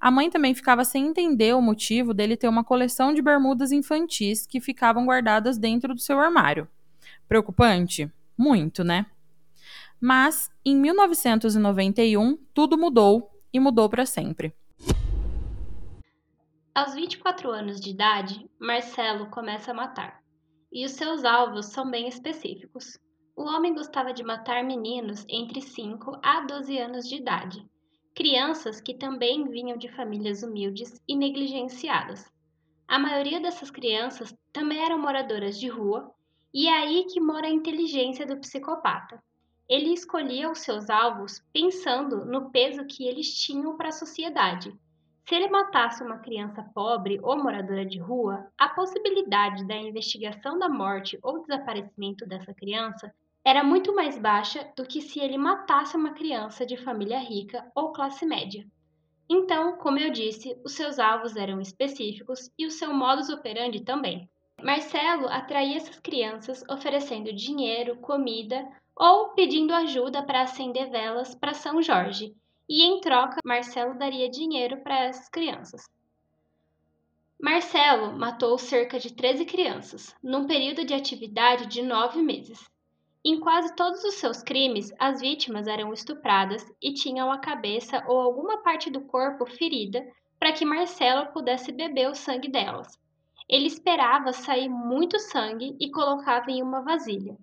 A 0.00 0.10
mãe 0.10 0.30
também 0.30 0.54
ficava 0.54 0.82
sem 0.82 1.06
entender 1.06 1.54
o 1.54 1.60
motivo 1.60 2.14
dele 2.14 2.36
ter 2.36 2.48
uma 2.48 2.64
coleção 2.64 3.12
de 3.12 3.20
bermudas 3.20 3.70
infantis 3.70 4.46
que 4.46 4.60
ficavam 4.60 5.04
guardadas 5.04 5.58
dentro 5.58 5.94
do 5.94 6.00
seu 6.00 6.18
armário. 6.18 6.66
Preocupante? 7.28 8.10
Muito, 8.36 8.82
né? 8.82 9.04
Mas, 10.00 10.50
em 10.64 10.74
1991, 10.74 12.38
tudo 12.54 12.78
mudou 12.78 13.30
e 13.52 13.60
mudou 13.60 13.90
para 13.90 14.06
sempre. 14.06 14.54
Aos 16.72 16.94
24 16.94 17.50
anos 17.50 17.80
de 17.80 17.90
idade, 17.90 18.48
Marcelo 18.56 19.28
começa 19.28 19.72
a 19.72 19.74
matar, 19.74 20.22
e 20.72 20.86
os 20.86 20.92
seus 20.92 21.24
alvos 21.24 21.66
são 21.66 21.90
bem 21.90 22.06
específicos. 22.06 22.96
O 23.36 23.42
homem 23.42 23.74
gostava 23.74 24.12
de 24.12 24.22
matar 24.22 24.62
meninos 24.62 25.26
entre 25.28 25.60
5 25.60 26.20
a 26.22 26.42
12 26.42 26.78
anos 26.78 27.08
de 27.08 27.16
idade, 27.16 27.68
crianças 28.14 28.80
que 28.80 28.94
também 28.94 29.48
vinham 29.48 29.76
de 29.76 29.88
famílias 29.88 30.44
humildes 30.44 31.02
e 31.08 31.16
negligenciadas. 31.16 32.30
A 32.86 33.00
maioria 33.00 33.40
dessas 33.40 33.68
crianças 33.68 34.32
também 34.52 34.78
eram 34.78 34.96
moradoras 34.96 35.58
de 35.58 35.66
rua, 35.66 36.14
e 36.54 36.68
é 36.68 36.72
aí 36.72 37.04
que 37.06 37.20
mora 37.20 37.48
a 37.48 37.52
inteligência 37.52 38.24
do 38.24 38.38
psicopata. 38.38 39.20
Ele 39.68 39.92
escolhia 39.92 40.48
os 40.48 40.60
seus 40.60 40.88
alvos 40.88 41.44
pensando 41.52 42.24
no 42.24 42.48
peso 42.52 42.86
que 42.86 43.08
eles 43.08 43.34
tinham 43.34 43.76
para 43.76 43.88
a 43.88 43.92
sociedade 43.92 44.72
se 45.30 45.36
ele 45.36 45.46
matasse 45.48 46.02
uma 46.02 46.18
criança 46.18 46.60
pobre 46.74 47.20
ou 47.22 47.40
moradora 47.40 47.86
de 47.86 48.00
rua, 48.00 48.50
a 48.58 48.68
possibilidade 48.70 49.64
da 49.64 49.76
investigação 49.76 50.58
da 50.58 50.68
morte 50.68 51.20
ou 51.22 51.40
desaparecimento 51.40 52.26
dessa 52.26 52.52
criança 52.52 53.14
era 53.44 53.62
muito 53.62 53.94
mais 53.94 54.18
baixa 54.18 54.68
do 54.76 54.82
que 54.82 55.00
se 55.00 55.20
ele 55.20 55.38
matasse 55.38 55.96
uma 55.96 56.14
criança 56.14 56.66
de 56.66 56.76
família 56.76 57.20
rica 57.20 57.64
ou 57.76 57.92
classe 57.92 58.26
média. 58.26 58.66
Então, 59.28 59.76
como 59.76 60.00
eu 60.00 60.10
disse, 60.10 60.60
os 60.64 60.72
seus 60.72 60.98
alvos 60.98 61.36
eram 61.36 61.60
específicos 61.60 62.50
e 62.58 62.66
o 62.66 62.70
seu 62.70 62.92
modus 62.92 63.28
operandi 63.28 63.84
também. 63.84 64.28
Marcelo 64.60 65.28
atraía 65.28 65.76
essas 65.76 66.00
crianças 66.00 66.64
oferecendo 66.68 67.32
dinheiro, 67.32 67.98
comida 67.98 68.68
ou 68.96 69.28
pedindo 69.28 69.72
ajuda 69.74 70.24
para 70.24 70.42
acender 70.42 70.90
velas 70.90 71.36
para 71.36 71.54
São 71.54 71.80
Jorge, 71.80 72.34
e 72.70 72.84
em 72.84 73.00
troca 73.00 73.40
Marcelo 73.44 73.98
daria 73.98 74.30
dinheiro 74.30 74.76
para 74.76 75.00
essas 75.00 75.28
crianças. 75.28 75.90
Marcelo 77.42 78.16
matou 78.16 78.56
cerca 78.58 78.96
de 78.96 79.12
13 79.12 79.44
crianças, 79.44 80.14
num 80.22 80.46
período 80.46 80.84
de 80.84 80.94
atividade 80.94 81.66
de 81.66 81.82
nove 81.82 82.22
meses. 82.22 82.70
Em 83.24 83.40
quase 83.40 83.74
todos 83.74 84.04
os 84.04 84.14
seus 84.14 84.40
crimes, 84.40 84.94
as 85.00 85.20
vítimas 85.20 85.66
eram 85.66 85.92
estupradas 85.92 86.64
e 86.80 86.94
tinham 86.94 87.32
a 87.32 87.38
cabeça 87.38 88.04
ou 88.06 88.20
alguma 88.20 88.58
parte 88.62 88.88
do 88.88 89.00
corpo 89.00 89.44
ferida 89.46 90.06
para 90.38 90.52
que 90.52 90.64
Marcelo 90.64 91.32
pudesse 91.32 91.72
beber 91.72 92.08
o 92.08 92.14
sangue 92.14 92.48
delas. 92.48 92.96
Ele 93.48 93.66
esperava 93.66 94.32
sair 94.32 94.68
muito 94.68 95.18
sangue 95.18 95.76
e 95.80 95.90
colocava 95.90 96.52
em 96.52 96.62
uma 96.62 96.82
vasilha. 96.82 97.36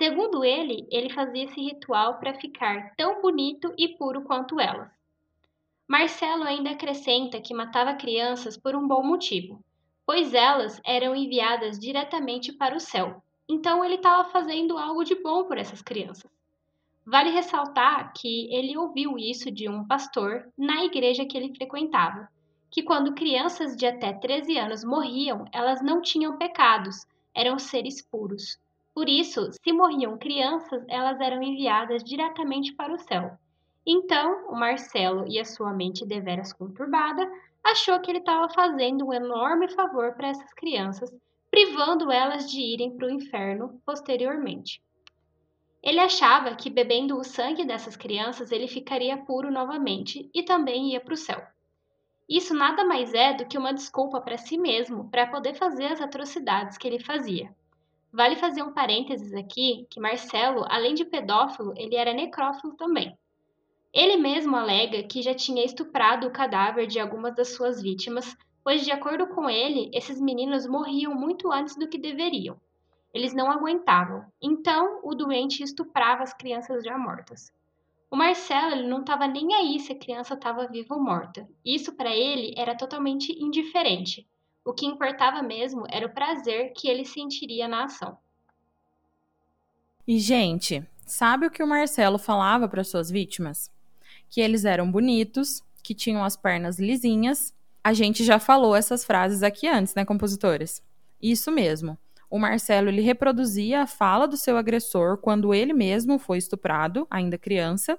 Segundo 0.00 0.42
ele, 0.42 0.88
ele 0.90 1.10
fazia 1.10 1.44
esse 1.44 1.60
ritual 1.60 2.18
para 2.18 2.32
ficar 2.32 2.94
tão 2.96 3.20
bonito 3.20 3.70
e 3.76 3.86
puro 3.98 4.22
quanto 4.22 4.58
elas. 4.58 4.90
Marcelo 5.86 6.44
ainda 6.44 6.70
acrescenta 6.70 7.38
que 7.38 7.52
matava 7.52 7.92
crianças 7.92 8.56
por 8.56 8.74
um 8.74 8.88
bom 8.88 9.02
motivo, 9.02 9.62
pois 10.06 10.32
elas 10.32 10.80
eram 10.86 11.14
enviadas 11.14 11.78
diretamente 11.78 12.50
para 12.50 12.74
o 12.74 12.80
céu. 12.80 13.22
Então 13.46 13.84
ele 13.84 13.96
estava 13.96 14.26
fazendo 14.30 14.78
algo 14.78 15.04
de 15.04 15.14
bom 15.16 15.44
por 15.44 15.58
essas 15.58 15.82
crianças. 15.82 16.30
Vale 17.04 17.28
ressaltar 17.28 18.14
que 18.14 18.50
ele 18.54 18.78
ouviu 18.78 19.18
isso 19.18 19.50
de 19.50 19.68
um 19.68 19.86
pastor 19.86 20.50
na 20.56 20.82
igreja 20.82 21.26
que 21.26 21.36
ele 21.36 21.54
frequentava, 21.54 22.26
que 22.70 22.82
quando 22.82 23.12
crianças 23.12 23.76
de 23.76 23.84
até 23.84 24.14
13 24.14 24.56
anos 24.56 24.82
morriam, 24.82 25.44
elas 25.52 25.82
não 25.82 26.00
tinham 26.00 26.38
pecados, 26.38 27.06
eram 27.34 27.58
seres 27.58 28.00
puros. 28.00 28.58
Por 29.00 29.08
isso, 29.08 29.50
se 29.64 29.72
morriam 29.72 30.18
crianças, 30.18 30.84
elas 30.86 31.18
eram 31.22 31.42
enviadas 31.42 32.04
diretamente 32.04 32.74
para 32.74 32.92
o 32.92 32.98
céu. 32.98 33.30
Então, 33.86 34.50
o 34.50 34.54
Marcelo 34.54 35.26
e 35.26 35.40
a 35.40 35.44
sua 35.46 35.72
mente 35.72 36.04
deveras 36.04 36.52
conturbada 36.52 37.26
achou 37.64 37.98
que 37.98 38.10
ele 38.10 38.18
estava 38.18 38.52
fazendo 38.52 39.06
um 39.06 39.12
enorme 39.14 39.70
favor 39.70 40.12
para 40.12 40.28
essas 40.28 40.52
crianças, 40.52 41.10
privando 41.50 42.12
elas 42.12 42.50
de 42.50 42.60
irem 42.60 42.94
para 42.94 43.06
o 43.06 43.10
inferno 43.10 43.80
posteriormente. 43.86 44.82
Ele 45.82 45.98
achava 45.98 46.54
que 46.54 46.68
bebendo 46.68 47.16
o 47.16 47.24
sangue 47.24 47.64
dessas 47.64 47.96
crianças 47.96 48.52
ele 48.52 48.68
ficaria 48.68 49.16
puro 49.16 49.50
novamente 49.50 50.28
e 50.34 50.42
também 50.42 50.92
ia 50.92 51.00
para 51.00 51.14
o 51.14 51.16
céu. 51.16 51.42
Isso 52.28 52.52
nada 52.52 52.84
mais 52.84 53.14
é 53.14 53.32
do 53.32 53.46
que 53.46 53.56
uma 53.56 53.72
desculpa 53.72 54.20
para 54.20 54.36
si 54.36 54.58
mesmo 54.58 55.08
para 55.08 55.26
poder 55.26 55.54
fazer 55.54 55.86
as 55.86 56.02
atrocidades 56.02 56.76
que 56.76 56.86
ele 56.86 57.02
fazia. 57.02 57.50
Vale 58.12 58.36
fazer 58.36 58.62
um 58.62 58.72
parênteses 58.72 59.32
aqui 59.32 59.86
que 59.88 60.00
Marcelo, 60.00 60.64
além 60.68 60.94
de 60.94 61.04
pedófilo, 61.04 61.72
ele 61.76 61.94
era 61.94 62.12
necrófilo 62.12 62.74
também. 62.74 63.16
Ele 63.92 64.16
mesmo 64.16 64.56
alega 64.56 65.02
que 65.04 65.22
já 65.22 65.34
tinha 65.34 65.64
estuprado 65.64 66.26
o 66.26 66.32
cadáver 66.32 66.86
de 66.86 66.98
algumas 66.98 67.34
das 67.34 67.54
suas 67.54 67.80
vítimas, 67.80 68.36
pois, 68.62 68.84
de 68.84 68.90
acordo 68.90 69.28
com 69.28 69.48
ele, 69.48 69.90
esses 69.92 70.20
meninos 70.20 70.66
morriam 70.66 71.14
muito 71.14 71.50
antes 71.52 71.76
do 71.76 71.88
que 71.88 71.98
deveriam. 71.98 72.60
Eles 73.12 73.34
não 73.34 73.50
aguentavam, 73.50 74.24
então 74.40 75.00
o 75.02 75.14
doente 75.14 75.62
estuprava 75.62 76.22
as 76.22 76.32
crianças 76.32 76.84
já 76.84 76.96
mortas. 76.96 77.52
O 78.10 78.16
Marcelo 78.16 78.72
ele 78.72 78.88
não 78.88 79.00
estava 79.00 79.28
nem 79.28 79.54
aí 79.54 79.78
se 79.78 79.92
a 79.92 79.98
criança 79.98 80.34
estava 80.34 80.66
viva 80.66 80.94
ou 80.94 81.02
morta. 81.02 81.48
Isso 81.64 81.96
para 81.96 82.14
ele 82.14 82.54
era 82.56 82.76
totalmente 82.76 83.32
indiferente. 83.32 84.26
O 84.64 84.72
que 84.72 84.86
importava 84.86 85.42
mesmo 85.42 85.84
era 85.88 86.06
o 86.06 86.12
prazer 86.12 86.72
que 86.74 86.88
ele 86.88 87.04
sentiria 87.04 87.66
na 87.66 87.84
ação. 87.84 88.18
E 90.06 90.18
gente, 90.18 90.84
sabe 91.06 91.46
o 91.46 91.50
que 91.50 91.62
o 91.62 91.66
Marcelo 91.66 92.18
falava 92.18 92.68
para 92.68 92.84
suas 92.84 93.10
vítimas? 93.10 93.70
Que 94.28 94.40
eles 94.40 94.64
eram 94.64 94.90
bonitos, 94.90 95.62
que 95.82 95.94
tinham 95.94 96.22
as 96.22 96.36
pernas 96.36 96.78
lisinhas. 96.78 97.54
A 97.82 97.92
gente 97.92 98.22
já 98.24 98.38
falou 98.38 98.76
essas 98.76 99.04
frases 99.04 99.42
aqui 99.42 99.66
antes, 99.66 99.94
né, 99.94 100.04
compositores? 100.04 100.82
Isso 101.22 101.50
mesmo. 101.50 101.96
O 102.28 102.38
Marcelo 102.38 102.88
ele 102.88 103.00
reproduzia 103.00 103.82
a 103.82 103.86
fala 103.86 104.28
do 104.28 104.36
seu 104.36 104.56
agressor 104.56 105.18
quando 105.18 105.52
ele 105.52 105.72
mesmo 105.72 106.18
foi 106.18 106.38
estuprado, 106.38 107.06
ainda 107.10 107.36
criança, 107.36 107.98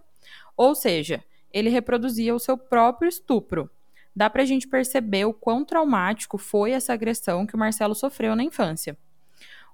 ou 0.55 0.73
seja, 0.73 1.23
ele 1.51 1.69
reproduzia 1.69 2.33
o 2.33 2.39
seu 2.39 2.57
próprio 2.57 3.09
estupro. 3.09 3.69
Dá 4.15 4.29
pra 4.29 4.45
gente 4.45 4.67
perceber 4.67 5.25
o 5.25 5.33
quão 5.33 5.63
traumático 5.63 6.37
foi 6.37 6.71
essa 6.71 6.93
agressão 6.93 7.45
que 7.45 7.55
o 7.55 7.57
Marcelo 7.57 7.95
sofreu 7.95 8.35
na 8.35 8.43
infância. 8.43 8.97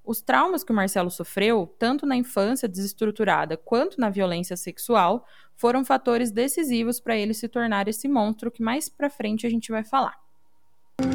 Os 0.06 0.22
traumas 0.22 0.63
que 0.63 0.72
o 0.72 0.75
Marcelo 0.75 1.12
sofreu, 1.12 1.75
tanto 1.77 2.06
na 2.06 2.15
infância 2.15 2.67
desestruturada 2.67 3.58
quanto 3.58 4.00
na 4.00 4.10
violência 4.10 4.56
sexual, 4.56 5.25
foram 5.53 5.84
fatores 5.84 6.32
decisivos 6.32 7.00
para 7.00 7.17
ele 7.17 7.34
se 7.34 7.50
tornar 7.50 7.89
esse 7.89 8.08
monstro 8.08 8.50
que 8.50 8.63
mais 8.63 8.88
para 8.88 9.10
frente 9.10 9.46
a 9.46 9.50
gente 9.50 9.70
vai 9.70 9.84
falar. 9.84 10.15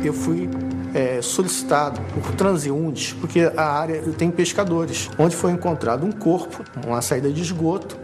Eu 0.05 0.13
fui 0.13 0.49
é, 0.95 1.23
solicitado 1.23 2.01
por 2.13 2.35
transeuntes, 2.37 3.15
porque 3.15 3.41
a 3.57 3.65
área 3.65 4.03
tem 4.13 4.31
pescadores, 4.31 5.09
onde 5.19 5.35
foi 5.35 5.53
encontrado 5.53 6.05
um 6.05 6.13
corpo, 6.13 6.63
uma 6.87 7.01
saída 7.01 7.33
de 7.33 7.41
esgoto, 7.41 7.99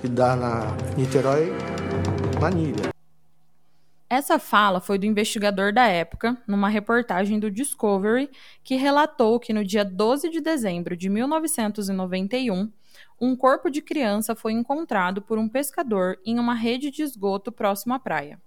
que 0.00 0.06
dá 0.06 0.36
na 0.36 0.76
Niterói, 0.96 1.52
Manilha. 2.40 2.93
Essa 4.14 4.38
fala 4.38 4.80
foi 4.80 4.96
do 4.96 5.06
investigador 5.06 5.72
da 5.72 5.88
época, 5.88 6.40
numa 6.46 6.68
reportagem 6.68 7.40
do 7.40 7.50
Discovery, 7.50 8.30
que 8.62 8.76
relatou 8.76 9.40
que 9.40 9.52
no 9.52 9.64
dia 9.64 9.84
12 9.84 10.30
de 10.30 10.40
dezembro 10.40 10.96
de 10.96 11.08
1991, 11.08 12.70
um 13.20 13.34
corpo 13.34 13.68
de 13.68 13.82
criança 13.82 14.36
foi 14.36 14.52
encontrado 14.52 15.20
por 15.20 15.36
um 15.36 15.48
pescador 15.48 16.16
em 16.24 16.38
uma 16.38 16.54
rede 16.54 16.92
de 16.92 17.02
esgoto 17.02 17.50
próximo 17.50 17.92
à 17.92 17.98
praia. 17.98 18.40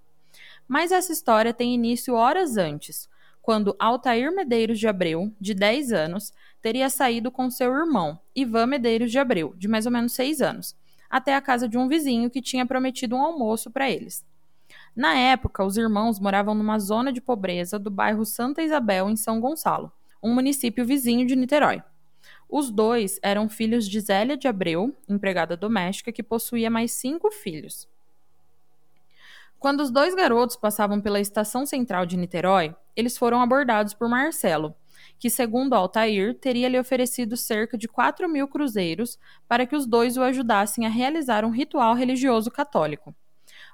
Mas 0.69 0.93
essa 0.93 1.11
história 1.11 1.53
tem 1.53 1.75
início 1.75 2.13
horas 2.13 2.55
antes, 2.55 3.09
quando 3.41 3.75
Altair 3.77 4.33
Medeiros 4.33 4.79
de 4.79 4.87
Abreu, 4.87 5.33
de 5.37 5.53
10 5.53 5.91
anos, 5.91 6.31
teria 6.61 6.89
saído 6.89 7.29
com 7.29 7.51
seu 7.51 7.73
irmão, 7.73 8.17
Ivan 8.33 8.67
Medeiros 8.67 9.11
de 9.11 9.19
Abreu, 9.19 9.53
de 9.57 9.67
mais 9.67 9.85
ou 9.85 9.91
menos 9.91 10.13
6 10.13 10.41
anos, 10.41 10.77
até 11.09 11.35
a 11.35 11.41
casa 11.41 11.67
de 11.67 11.77
um 11.77 11.89
vizinho 11.89 12.29
que 12.29 12.41
tinha 12.41 12.65
prometido 12.65 13.17
um 13.17 13.21
almoço 13.21 13.69
para 13.69 13.91
eles. 13.91 14.25
Na 14.97 15.13
época, 15.13 15.63
os 15.63 15.77
irmãos 15.77 16.19
moravam 16.19 16.55
numa 16.55 16.79
zona 16.79 17.13
de 17.13 17.21
pobreza 17.21 17.77
do 17.77 17.91
bairro 17.91 18.25
Santa 18.25 18.63
Isabel, 18.63 19.07
em 19.07 19.15
São 19.15 19.39
Gonçalo, 19.39 19.91
um 20.23 20.33
município 20.33 20.83
vizinho 20.83 21.27
de 21.27 21.35
Niterói. 21.35 21.83
Os 22.49 22.71
dois 22.71 23.19
eram 23.21 23.47
filhos 23.47 23.87
de 23.87 23.99
Zélia 23.99 24.35
de 24.35 24.47
Abreu, 24.47 24.97
empregada 25.07 25.55
doméstica, 25.55 26.11
que 26.11 26.23
possuía 26.23 26.67
mais 26.71 26.93
cinco 26.93 27.29
filhos. 27.29 27.87
Quando 29.59 29.81
os 29.81 29.91
dois 29.91 30.15
garotos 30.15 30.55
passavam 30.55 30.99
pela 30.99 31.19
estação 31.19 31.63
central 31.63 32.03
de 32.03 32.17
Niterói, 32.17 32.75
eles 32.95 33.19
foram 33.19 33.39
abordados 33.39 33.93
por 33.93 34.09
Marcelo, 34.09 34.73
que, 35.19 35.29
segundo 35.29 35.75
Altair, 35.75 36.33
teria 36.39 36.67
lhe 36.67 36.79
oferecido 36.79 37.37
cerca 37.37 37.77
de 37.77 37.87
4 37.87 38.27
mil 38.27 38.47
cruzeiros 38.47 39.19
para 39.47 39.67
que 39.67 39.75
os 39.75 39.85
dois 39.85 40.17
o 40.17 40.23
ajudassem 40.23 40.87
a 40.87 40.89
realizar 40.89 41.45
um 41.45 41.51
ritual 41.51 41.93
religioso 41.93 42.49
católico. 42.49 43.13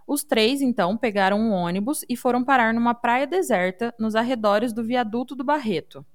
Os 0.08 0.24
três, 0.24 0.62
então, 0.62 0.98
pegaram 0.98 1.40
um 1.40 1.52
ônibus 1.52 2.04
e 2.10 2.16
foram 2.16 2.44
parar 2.44 2.74
numa 2.74 2.94
praia 2.94 3.26
deserta 3.26 3.94
nos 3.98 4.16
arredores 4.16 4.74
do 4.74 4.84
viaduto 4.84 5.36
do 5.36 5.44
Barreto. 5.44 6.06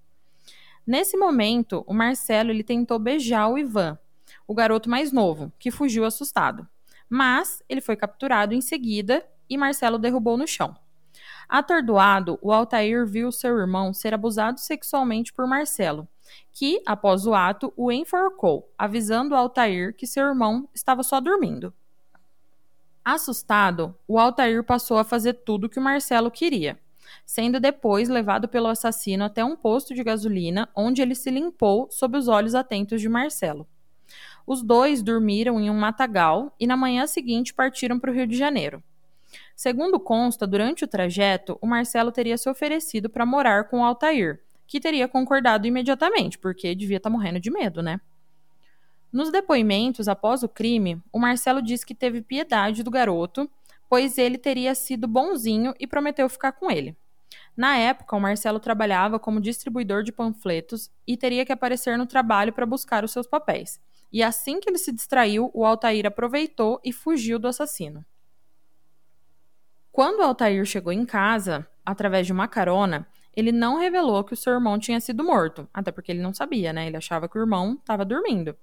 Nesse 0.87 1.16
momento, 1.16 1.85
o 1.87 1.92
Marcelo 1.92 2.51
ele 2.51 2.62
tentou 2.62 2.98
beijar 2.98 3.48
o 3.48 3.59
Ivan, 3.59 3.98
o 4.46 4.55
garoto 4.55 4.88
mais 4.88 5.12
novo, 5.12 5.53
que 5.59 5.70
fugiu 5.70 6.05
assustado. 6.05 6.66
Mas 7.09 7.62
ele 7.68 7.81
foi 7.81 7.96
capturado 7.96 8.55
em 8.55 8.61
seguida 8.61 9.27
e 9.48 9.57
Marcelo 9.57 9.98
derrubou 9.98 10.37
no 10.37 10.46
chão. 10.46 10.74
Atordoado, 11.48 12.38
o 12.42 12.53
Altair 12.53 13.07
viu 13.07 13.33
seu 13.33 13.57
irmão 13.59 13.94
ser 13.94 14.12
abusado 14.12 14.61
sexualmente 14.61 15.33
por 15.33 15.46
Marcelo, 15.46 16.07
que, 16.53 16.83
após 16.87 17.27
o 17.27 17.35
ato, 17.35 17.72
o 17.77 17.90
enforcou, 17.90 18.70
avisando 18.77 19.35
o 19.35 19.38
Altair 19.38 19.94
que 19.94 20.07
seu 20.07 20.27
irmão 20.27 20.68
estava 20.74 21.03
só 21.03 21.20
dormindo. 21.20 21.72
Assustado, 23.11 23.97
o 24.07 24.18
Altair 24.18 24.62
passou 24.62 24.99
a 24.99 25.03
fazer 25.03 25.33
tudo 25.33 25.64
o 25.64 25.68
que 25.71 25.79
o 25.79 25.83
Marcelo 25.83 26.31
queria, 26.31 26.79
sendo 27.25 27.59
depois 27.59 28.07
levado 28.07 28.47
pelo 28.47 28.66
assassino 28.66 29.25
até 29.25 29.42
um 29.42 29.57
posto 29.57 29.94
de 29.94 30.05
gasolina, 30.05 30.68
onde 30.77 31.01
ele 31.01 31.14
se 31.14 31.31
limpou 31.31 31.88
sob 31.90 32.18
os 32.18 32.29
olhos 32.29 32.55
atentos 32.55 33.01
de 33.01 33.09
Marcelo. 33.09 33.66
Os 34.47 34.62
dois 34.62 35.03
dormiram 35.03 35.59
em 35.59 35.71
um 35.71 35.75
matagal 35.75 36.55
e 36.61 36.66
na 36.66 36.77
manhã 36.77 37.07
seguinte 37.07 37.55
partiram 37.55 37.99
para 37.99 38.11
o 38.11 38.14
Rio 38.14 38.27
de 38.27 38.37
Janeiro. 38.37 38.83
Segundo 39.57 39.99
consta, 39.99 40.47
durante 40.47 40.85
o 40.85 40.87
trajeto, 40.87 41.57
o 41.62 41.66
Marcelo 41.66 42.12
teria 42.12 42.37
se 42.37 42.51
oferecido 42.51 43.09
para 43.09 43.25
morar 43.25 43.71
com 43.71 43.81
o 43.81 43.85
Altair, 43.85 44.42
que 44.66 44.79
teria 44.79 45.09
concordado 45.09 45.66
imediatamente, 45.66 46.38
porque 46.38 46.75
devia 46.75 46.99
estar 46.99 47.09
tá 47.09 47.16
morrendo 47.16 47.40
de 47.40 47.51
medo, 47.51 47.81
né? 47.81 48.03
Nos 49.12 49.31
depoimentos 49.33 50.07
após 50.07 50.42
o 50.42 50.49
crime, 50.49 51.03
o 51.12 51.18
Marcelo 51.18 51.62
disse 51.62 51.87
que 51.87 51.94
teve 51.94 52.21
piedade 52.21 52.83
do 52.83 52.90
garoto, 52.90 53.51
pois 53.88 54.18
ele 54.18 54.37
teria 54.37 54.75
sido 54.75 55.09
bonzinho 55.09 55.75
e 55.81 55.87
prometeu 55.87 56.29
ficar 56.29 56.53
com 56.53 56.71
ele. 56.71 56.97
Na 57.57 57.77
época, 57.77 58.14
o 58.14 58.21
Marcelo 58.21 58.61
trabalhava 58.61 59.18
como 59.18 59.40
distribuidor 59.40 60.03
de 60.03 60.12
panfletos 60.12 60.90
e 61.07 61.16
teria 61.16 61.44
que 61.44 61.53
aparecer 61.53 61.97
no 61.97 62.07
trabalho 62.07 62.53
para 62.53 62.66
buscar 62.66 63.03
os 63.03 63.11
seus 63.11 63.27
papéis. 63.27 63.81
E 64.12 64.23
assim 64.23 64.61
que 64.61 64.71
ele 64.71 64.79
se 64.79 64.92
distraiu, 64.92 65.51
o 65.53 65.64
Altair 65.64 66.07
aproveitou 66.07 66.81
e 66.85 66.92
fugiu 66.92 67.38
do 67.38 67.49
assassino. 67.49 68.05
Quando 69.90 70.23
Altair 70.23 70.64
chegou 70.64 70.92
em 70.92 71.05
casa, 71.05 71.66
através 71.85 72.27
de 72.27 72.33
uma 72.33 72.47
carona, 72.47 73.09
ele 73.35 73.51
não 73.51 73.79
revelou 73.79 74.23
que 74.23 74.35
o 74.35 74.37
seu 74.37 74.53
irmão 74.53 74.79
tinha 74.79 75.01
sido 75.01 75.25
morto, 75.25 75.68
até 75.73 75.90
porque 75.90 76.12
ele 76.12 76.23
não 76.23 76.33
sabia, 76.33 76.73
né? 76.73 76.87
Ele 76.87 76.97
achava 76.97 77.29
que 77.29 77.37
o 77.37 77.40
irmão 77.40 77.75
estava 77.75 78.05
dormindo. 78.05 78.57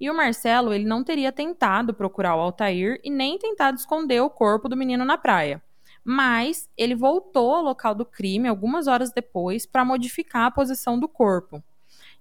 E 0.00 0.10
o 0.10 0.16
Marcelo, 0.16 0.72
ele 0.72 0.84
não 0.84 1.04
teria 1.04 1.32
tentado 1.32 1.94
procurar 1.94 2.36
o 2.36 2.40
Altair 2.40 3.00
e 3.04 3.10
nem 3.10 3.38
tentado 3.38 3.78
esconder 3.78 4.20
o 4.20 4.30
corpo 4.30 4.68
do 4.68 4.76
menino 4.76 5.04
na 5.04 5.16
praia. 5.16 5.62
Mas 6.04 6.68
ele 6.76 6.94
voltou 6.94 7.54
ao 7.54 7.62
local 7.62 7.94
do 7.94 8.04
crime 8.04 8.48
algumas 8.48 8.86
horas 8.86 9.12
depois 9.12 9.64
para 9.64 9.84
modificar 9.84 10.46
a 10.46 10.50
posição 10.50 10.98
do 10.98 11.08
corpo. 11.08 11.62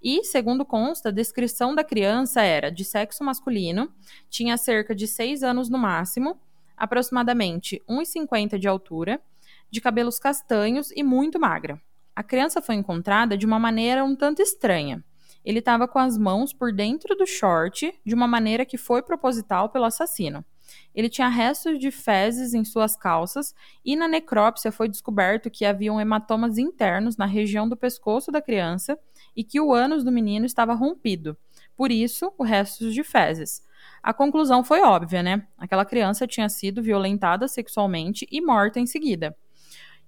E, 0.03 0.23
segundo 0.23 0.65
consta, 0.65 1.09
a 1.09 1.11
descrição 1.11 1.75
da 1.75 1.83
criança 1.83 2.41
era 2.41 2.71
de 2.71 2.83
sexo 2.83 3.23
masculino, 3.23 3.91
tinha 4.29 4.57
cerca 4.57 4.95
de 4.95 5.07
seis 5.07 5.43
anos 5.43 5.69
no 5.69 5.77
máximo, 5.77 6.39
aproximadamente 6.75 7.81
1,50 7.87 8.57
de 8.57 8.67
altura, 8.67 9.21
de 9.69 9.79
cabelos 9.79 10.17
castanhos 10.17 10.91
e 10.95 11.03
muito 11.03 11.39
magra. 11.39 11.79
A 12.15 12.23
criança 12.23 12.61
foi 12.61 12.75
encontrada 12.75 13.37
de 13.37 13.45
uma 13.45 13.59
maneira 13.59 14.03
um 14.03 14.15
tanto 14.15 14.41
estranha. 14.41 15.03
Ele 15.43 15.59
estava 15.59 15.87
com 15.87 15.99
as 15.99 16.17
mãos 16.17 16.53
por 16.53 16.71
dentro 16.71 17.15
do 17.15 17.25
short, 17.25 17.93
de 18.05 18.15
uma 18.15 18.27
maneira 18.27 18.65
que 18.65 18.77
foi 18.77 19.01
proposital 19.01 19.69
pelo 19.69 19.85
assassino. 19.85 20.45
Ele 20.93 21.09
tinha 21.09 21.27
restos 21.27 21.79
de 21.79 21.91
fezes 21.91 22.53
em 22.53 22.63
suas 22.63 22.95
calças 22.95 23.53
e 23.83 23.95
na 23.95 24.07
necrópsia 24.07 24.71
foi 24.71 24.87
descoberto 24.87 25.49
que 25.49 25.65
haviam 25.65 25.99
hematomas 25.99 26.57
internos 26.57 27.17
na 27.17 27.25
região 27.25 27.67
do 27.67 27.77
pescoço 27.77 28.31
da 28.31 28.41
criança 28.41 28.97
e 29.35 29.43
que 29.43 29.59
o 29.59 29.73
ânus 29.73 30.03
do 30.03 30.11
menino 30.11 30.45
estava 30.45 30.73
rompido. 30.73 31.37
Por 31.75 31.91
isso, 31.91 32.31
o 32.37 32.43
restos 32.43 32.93
de 32.93 33.03
fezes. 33.03 33.61
A 34.03 34.13
conclusão 34.13 34.63
foi 34.63 34.81
óbvia, 34.81 35.23
né? 35.23 35.47
Aquela 35.57 35.85
criança 35.85 36.27
tinha 36.27 36.49
sido 36.49 36.81
violentada 36.81 37.47
sexualmente 37.47 38.27
e 38.31 38.41
morta 38.41 38.79
em 38.79 38.85
seguida. 38.85 39.35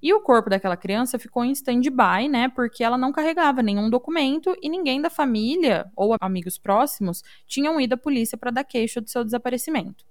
E 0.03 0.13
o 0.13 0.19
corpo 0.19 0.49
daquela 0.49 0.75
criança 0.75 1.17
ficou 1.17 1.45
em 1.45 1.51
stand-by, 1.53 2.27
né? 2.27 2.49
Porque 2.49 2.83
ela 2.83 2.97
não 2.97 3.13
carregava 3.13 3.63
nenhum 3.63 3.89
documento 3.89 4.53
e 4.61 4.67
ninguém 4.67 5.01
da 5.01 5.09
família 5.09 5.89
ou 5.95 6.13
amigos 6.19 6.57
próximos 6.57 7.23
tinham 7.47 7.79
ido 7.79 7.93
à 7.93 7.97
polícia 7.97 8.37
para 8.37 8.51
dar 8.51 8.65
queixa 8.65 8.99
do 8.99 9.09
seu 9.09 9.23
desaparecimento. 9.23 10.05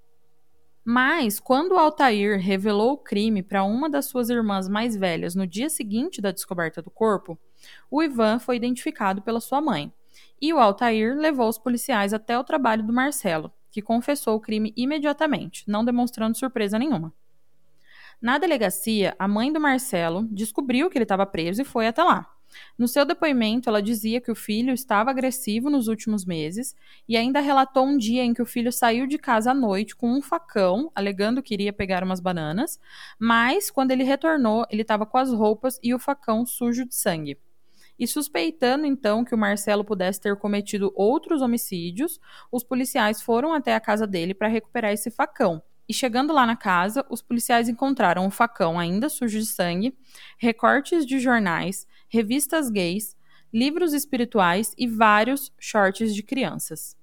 Mas, 0.83 1.39
quando 1.39 1.77
Altair 1.77 2.41
revelou 2.41 2.93
o 2.93 2.97
crime 2.97 3.43
para 3.43 3.65
uma 3.65 3.91
das 3.91 4.07
suas 4.07 4.31
irmãs 4.31 4.67
mais 4.67 4.97
velhas 4.97 5.35
no 5.35 5.47
dia 5.47 5.69
seguinte 5.69 6.23
da 6.23 6.33
descoberta 6.33 6.81
do 6.81 6.91
corpo, 6.91 7.39
o 7.91 8.03
Ivan 8.03 8.39
foi 8.39 8.57
identificado 8.57 9.21
pela 9.21 9.41
sua 9.41 9.61
mãe. 9.61 9.93
E 10.41 10.55
o 10.55 10.59
Altair 10.59 11.15
levou 11.19 11.51
os 11.51 11.59
policiais 11.59 12.15
até 12.15 12.39
o 12.39 12.43
trabalho 12.43 12.83
do 12.83 12.95
Marcelo, 12.95 13.53
que 13.71 13.83
confessou 13.83 14.37
o 14.37 14.41
crime 14.41 14.73
imediatamente, 14.75 15.65
não 15.69 15.85
demonstrando 15.85 16.37
surpresa 16.37 16.79
nenhuma. 16.79 17.13
Na 18.23 18.39
delegacia, 18.39 19.17
a 19.19 19.27
mãe 19.27 19.53
do 19.53 19.59
Marcelo 19.59 20.29
descobriu 20.31 20.89
que 20.89 20.97
ele 20.97 21.03
estava 21.03 21.27
preso 21.27 21.63
e 21.63 21.65
foi 21.65 21.89
até 21.89 22.05
lá. 22.05 22.33
No 22.79 22.87
seu 22.87 23.05
depoimento, 23.05 23.69
ela 23.69 23.83
dizia 23.83 24.21
que 24.21 24.31
o 24.31 24.35
filho 24.37 24.73
estava 24.73 25.11
agressivo 25.11 25.69
nos 25.69 25.89
últimos 25.89 26.25
meses 26.25 26.77
e 27.09 27.17
ainda 27.17 27.41
relatou 27.41 27.85
um 27.85 27.99
dia 27.99 28.23
em 28.23 28.33
que 28.33 28.41
o 28.41 28.47
filho 28.47 28.71
saiu 28.71 29.09
de 29.09 29.19
casa 29.19 29.51
à 29.51 29.55
noite 29.55 29.97
com 29.97 30.09
um 30.09 30.23
facão, 30.23 30.89
alegando 30.95 31.43
que 31.43 31.53
iria 31.53 31.73
pegar 31.73 32.05
umas 32.05 32.21
bananas, 32.21 32.79
mas 33.19 33.73
quando 33.73 33.91
ele 33.91 34.05
retornou, 34.05 34.65
ele 34.71 34.83
estava 34.83 35.05
com 35.05 35.19
as 35.19 35.33
roupas 35.33 35.81
e 35.83 35.93
o 35.93 35.99
facão 35.99 36.47
sujo 36.47 36.87
de 36.87 36.95
sangue. 36.95 37.37
E 37.99 38.07
suspeitando 38.07 38.87
então 38.87 39.25
que 39.25 39.35
o 39.35 39.39
Marcelo 39.39 39.85
pudesse 39.85 40.21
ter 40.21 40.37
cometido 40.37 40.93
outros 40.95 41.43
homicídios, 41.43 42.21
os 42.53 42.63
policiais 42.63 43.21
foram 43.21 43.53
até 43.53 43.75
a 43.75 43.81
casa 43.81 44.07
dele 44.07 44.33
para 44.33 44.47
recuperar 44.47 44.93
esse 44.93 45.11
facão. 45.11 45.61
E 45.93 45.95
chegando 45.95 46.33
lá 46.33 46.47
na 46.47 46.57
casa, 46.57 47.05
os 47.11 47.21
policiais 47.21 47.69
encontraram 47.69 48.27
o 48.27 48.31
facão 48.31 48.79
ainda 48.79 49.11
sujo 49.11 49.39
de 49.39 49.45
sangue, 49.45 49.95
recortes 50.39 51.05
de 51.05 51.21
jornais, 51.21 51.87
revistas 52.09 52.71
gays, 52.71 53.15
livros 53.53 53.93
espirituais 53.93 54.75
e 54.79 54.87
vários 54.87 55.53
shorts 55.61 56.15
de 56.15 56.23
crianças. 56.23 56.97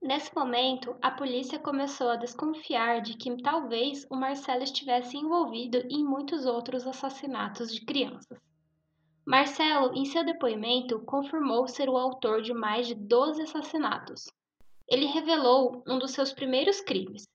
Nesse 0.00 0.32
momento, 0.32 0.94
a 1.02 1.10
polícia 1.10 1.58
começou 1.58 2.08
a 2.08 2.14
desconfiar 2.14 3.00
de 3.00 3.16
que 3.16 3.42
talvez 3.42 4.06
o 4.08 4.14
Marcelo 4.14 4.62
estivesse 4.62 5.16
envolvido 5.16 5.78
em 5.90 6.04
muitos 6.04 6.46
outros 6.46 6.86
assassinatos 6.86 7.74
de 7.74 7.84
crianças. 7.84 8.38
Marcelo, 9.26 9.92
em 9.92 10.04
seu 10.04 10.24
depoimento, 10.24 11.00
confirmou 11.00 11.66
ser 11.66 11.88
o 11.88 11.96
autor 11.96 12.42
de 12.42 12.54
mais 12.54 12.86
de 12.86 12.94
12 12.94 13.42
assassinatos, 13.42 14.28
ele 14.90 15.06
revelou 15.06 15.84
um 15.86 15.98
dos 15.98 16.10
seus 16.10 16.32
primeiros 16.32 16.80
crimes. 16.80 17.28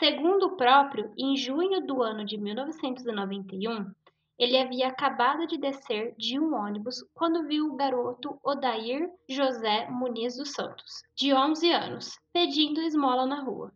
Segundo 0.00 0.46
o 0.46 0.56
próprio, 0.56 1.12
em 1.18 1.36
junho 1.36 1.86
do 1.86 2.02
ano 2.02 2.24
de 2.24 2.38
1991, 2.38 3.92
ele 4.38 4.58
havia 4.58 4.88
acabado 4.88 5.46
de 5.46 5.58
descer 5.58 6.14
de 6.16 6.40
um 6.40 6.54
ônibus 6.54 7.04
quando 7.14 7.46
viu 7.46 7.66
o 7.66 7.76
garoto 7.76 8.36
Odair 8.42 9.08
José 9.28 9.88
Muniz 9.90 10.36
dos 10.36 10.52
Santos, 10.52 11.02
de 11.14 11.32
11 11.32 11.70
anos, 11.70 12.18
pedindo 12.32 12.80
esmola 12.80 13.26
na 13.26 13.42
rua. 13.42 13.72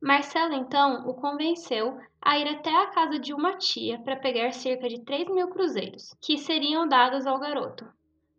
Marcelo 0.00 0.54
então 0.54 1.06
o 1.06 1.14
convenceu 1.14 1.98
a 2.20 2.38
ir 2.38 2.48
até 2.48 2.74
a 2.74 2.88
casa 2.88 3.18
de 3.18 3.34
uma 3.34 3.56
tia 3.56 4.00
para 4.00 4.16
pegar 4.16 4.52
cerca 4.52 4.88
de 4.88 5.00
3 5.04 5.28
mil 5.28 5.48
cruzeiros, 5.48 6.14
que 6.22 6.38
seriam 6.38 6.88
dados 6.88 7.26
ao 7.26 7.38
garoto, 7.38 7.86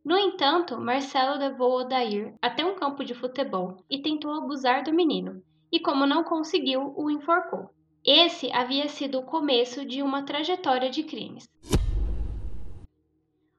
no 0.03 0.17
entanto, 0.17 0.77
Marcelo 0.77 1.39
levou 1.39 1.79
Odair 1.79 2.35
até 2.41 2.65
um 2.65 2.75
campo 2.75 3.05
de 3.05 3.13
futebol 3.13 3.77
e 3.89 4.01
tentou 4.01 4.33
abusar 4.33 4.83
do 4.83 4.91
menino, 4.91 5.41
e 5.71 5.79
como 5.79 6.05
não 6.05 6.25
conseguiu, 6.25 6.93
o 6.97 7.09
enforcou. 7.09 7.69
Esse 8.05 8.51
havia 8.51 8.89
sido 8.89 9.19
o 9.19 9.23
começo 9.23 9.85
de 9.85 10.03
uma 10.03 10.23
trajetória 10.23 10.89
de 10.89 11.03
crimes. 11.03 11.47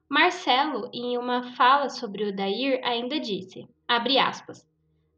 Marcelo, 0.07 0.87
em 0.93 1.17
uma 1.17 1.41
fala 1.55 1.89
sobre 1.89 2.29
Odair, 2.29 2.79
ainda 2.83 3.19
disse, 3.19 3.67
aspas, 3.87 4.63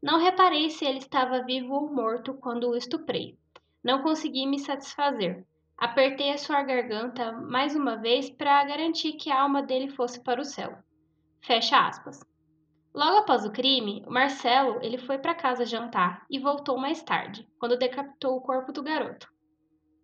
não 0.02 0.18
reparei 0.18 0.70
se 0.70 0.86
ele 0.86 0.98
estava 0.98 1.44
vivo 1.44 1.74
ou 1.74 1.92
morto 1.92 2.32
quando 2.34 2.70
o 2.70 2.76
estuprei. 2.76 3.36
Não 3.84 4.02
consegui 4.02 4.46
me 4.46 4.58
satisfazer. 4.58 5.46
Apertei 5.76 6.30
a 6.30 6.38
sua 6.38 6.62
garganta 6.62 7.32
mais 7.32 7.76
uma 7.76 7.96
vez 7.96 8.30
para 8.30 8.64
garantir 8.64 9.12
que 9.12 9.30
a 9.30 9.42
alma 9.42 9.62
dele 9.62 9.90
fosse 9.90 10.20
para 10.22 10.40
o 10.40 10.44
céu. 10.44 10.78
Fecha 11.48 11.78
aspas. 11.78 12.20
Logo 12.94 13.20
após 13.20 13.46
o 13.46 13.50
crime, 13.50 14.04
Marcelo 14.06 14.80
ele 14.82 14.98
foi 14.98 15.16
para 15.16 15.34
casa 15.34 15.64
jantar 15.64 16.26
e 16.28 16.38
voltou 16.38 16.76
mais 16.76 17.02
tarde, 17.02 17.48
quando 17.58 17.78
decapitou 17.78 18.36
o 18.36 18.40
corpo 18.42 18.70
do 18.70 18.82
garoto. 18.82 19.26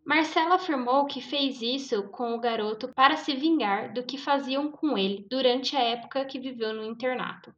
Marcelo 0.07 0.55
afirmou 0.55 1.05
que 1.05 1.21
fez 1.21 1.61
isso 1.61 2.05
com 2.05 2.35
o 2.35 2.41
garoto 2.41 2.89
para 2.95 3.19
se 3.19 3.35
vingar 3.35 3.93
do 3.93 4.03
que 4.03 4.17
faziam 4.17 4.71
com 4.71 4.97
ele 4.97 5.27
durante 5.29 5.77
a 5.77 5.83
época 5.83 6.25
que 6.25 6.41
viveu 6.41 6.73
no 6.73 6.83
internato. 6.83 7.55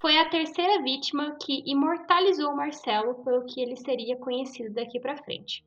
Foi 0.00 0.18
a 0.18 0.28
terceira 0.28 0.82
vítima 0.82 1.36
que 1.40 1.62
imortalizou 1.64 2.56
Marcelo 2.56 3.22
pelo 3.22 3.46
que 3.46 3.60
ele 3.60 3.76
seria 3.76 4.16
conhecido 4.16 4.74
daqui 4.74 4.98
para 4.98 5.22
frente. 5.22 5.64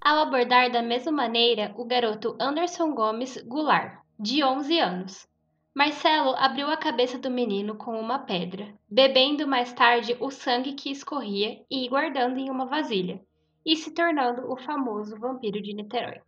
Ao 0.00 0.20
abordar 0.20 0.72
da 0.72 0.80
mesma 0.80 1.12
maneira 1.12 1.74
o 1.76 1.84
garoto 1.84 2.34
Anderson 2.40 2.94
Gomes 2.94 3.36
Goulart, 3.42 4.00
de 4.18 4.42
11 4.42 4.78
anos, 4.78 5.31
Marcelo 5.74 6.34
abriu 6.36 6.68
a 6.68 6.76
cabeça 6.76 7.18
do 7.18 7.30
menino 7.30 7.74
com 7.74 7.98
uma 7.98 8.18
pedra, 8.18 8.74
bebendo 8.90 9.48
mais 9.48 9.72
tarde 9.72 10.14
o 10.20 10.30
sangue 10.30 10.74
que 10.74 10.90
escorria 10.90 11.64
e 11.70 11.88
guardando 11.88 12.36
em 12.36 12.50
uma 12.50 12.66
vasilha, 12.66 13.24
e 13.64 13.74
se 13.74 13.90
tornando 13.90 14.52
o 14.52 14.56
famoso 14.56 15.18
vampiro 15.18 15.62
de 15.62 15.72
Niterói. 15.72 16.20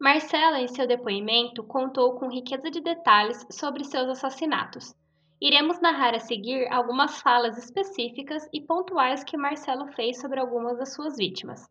Marcelo, 0.00 0.56
em 0.56 0.68
seu 0.68 0.86
depoimento, 0.86 1.62
contou 1.64 2.14
com 2.14 2.30
riqueza 2.30 2.70
de 2.70 2.80
detalhes 2.80 3.46
sobre 3.50 3.84
seus 3.84 4.08
assassinatos. 4.08 4.94
Iremos 5.38 5.78
narrar 5.82 6.14
a 6.14 6.18
seguir 6.18 6.66
algumas 6.72 7.20
falas 7.20 7.58
específicas 7.58 8.48
e 8.54 8.62
pontuais 8.62 9.22
que 9.22 9.36
Marcelo 9.36 9.86
fez 9.88 10.18
sobre 10.18 10.40
algumas 10.40 10.78
das 10.78 10.94
suas 10.94 11.18
vítimas. 11.18 11.68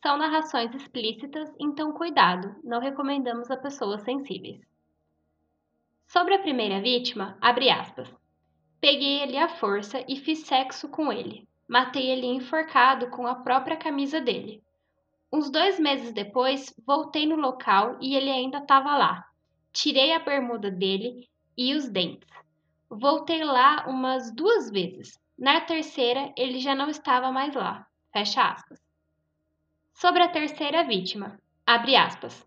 São 0.00 0.16
narrações 0.16 0.72
explícitas, 0.74 1.52
então 1.58 1.92
cuidado, 1.92 2.54
não 2.62 2.80
recomendamos 2.80 3.50
a 3.50 3.56
pessoas 3.56 4.02
sensíveis. 4.02 4.60
Sobre 6.06 6.34
a 6.34 6.38
primeira 6.38 6.80
vítima, 6.80 7.36
abre 7.40 7.68
aspas. 7.68 8.08
Peguei 8.80 9.22
ele 9.22 9.36
à 9.36 9.48
força 9.48 10.04
e 10.08 10.16
fiz 10.16 10.46
sexo 10.46 10.88
com 10.88 11.12
ele. 11.12 11.48
Matei 11.68 12.10
ele 12.10 12.26
enforcado 12.26 13.10
com 13.10 13.26
a 13.26 13.34
própria 13.34 13.76
camisa 13.76 14.20
dele. 14.20 14.62
Uns 15.32 15.50
dois 15.50 15.78
meses 15.80 16.12
depois, 16.12 16.72
voltei 16.86 17.26
no 17.26 17.36
local 17.36 17.98
e 18.00 18.16
ele 18.16 18.30
ainda 18.30 18.58
estava 18.58 18.96
lá. 18.96 19.26
Tirei 19.72 20.14
a 20.14 20.20
bermuda 20.20 20.70
dele 20.70 21.28
e 21.56 21.74
os 21.74 21.88
dentes. 21.88 22.30
Voltei 22.88 23.44
lá 23.44 23.84
umas 23.88 24.32
duas 24.32 24.70
vezes. 24.70 25.20
Na 25.36 25.60
terceira, 25.60 26.32
ele 26.36 26.58
já 26.60 26.74
não 26.74 26.88
estava 26.88 27.30
mais 27.30 27.54
lá. 27.54 27.86
Fecha 28.12 28.42
aspas. 28.42 28.87
Sobre 30.00 30.22
a 30.22 30.28
terceira 30.28 30.84
vítima, 30.84 31.36
abre 31.66 31.96
aspas. 31.96 32.46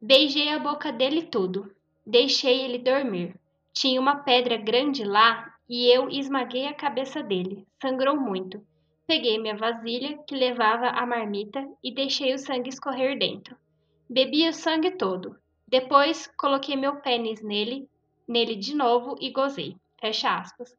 Beijei 0.00 0.48
a 0.48 0.58
boca 0.58 0.90
dele 0.90 1.24
tudo. 1.24 1.70
Deixei 2.06 2.62
ele 2.62 2.78
dormir. 2.78 3.38
Tinha 3.74 4.00
uma 4.00 4.16
pedra 4.16 4.56
grande 4.56 5.04
lá 5.04 5.54
e 5.68 5.94
eu 5.94 6.08
esmaguei 6.08 6.66
a 6.66 6.72
cabeça 6.72 7.22
dele. 7.22 7.66
Sangrou 7.78 8.18
muito. 8.18 8.66
Peguei 9.06 9.38
minha 9.38 9.54
vasilha, 9.54 10.16
que 10.26 10.34
levava 10.34 10.86
a 10.86 11.04
marmita, 11.04 11.62
e 11.84 11.94
deixei 11.94 12.32
o 12.32 12.38
sangue 12.38 12.70
escorrer 12.70 13.18
dentro. 13.18 13.54
Bebi 14.08 14.48
o 14.48 14.54
sangue 14.54 14.92
todo. 14.92 15.36
Depois, 15.68 16.26
coloquei 16.38 16.74
meu 16.74 17.02
pênis 17.02 17.42
nele, 17.42 17.86
nele 18.26 18.56
de 18.56 18.74
novo 18.74 19.14
e 19.20 19.30
gozei. 19.30 19.76
Fecha 20.00 20.38
aspas. 20.38 20.74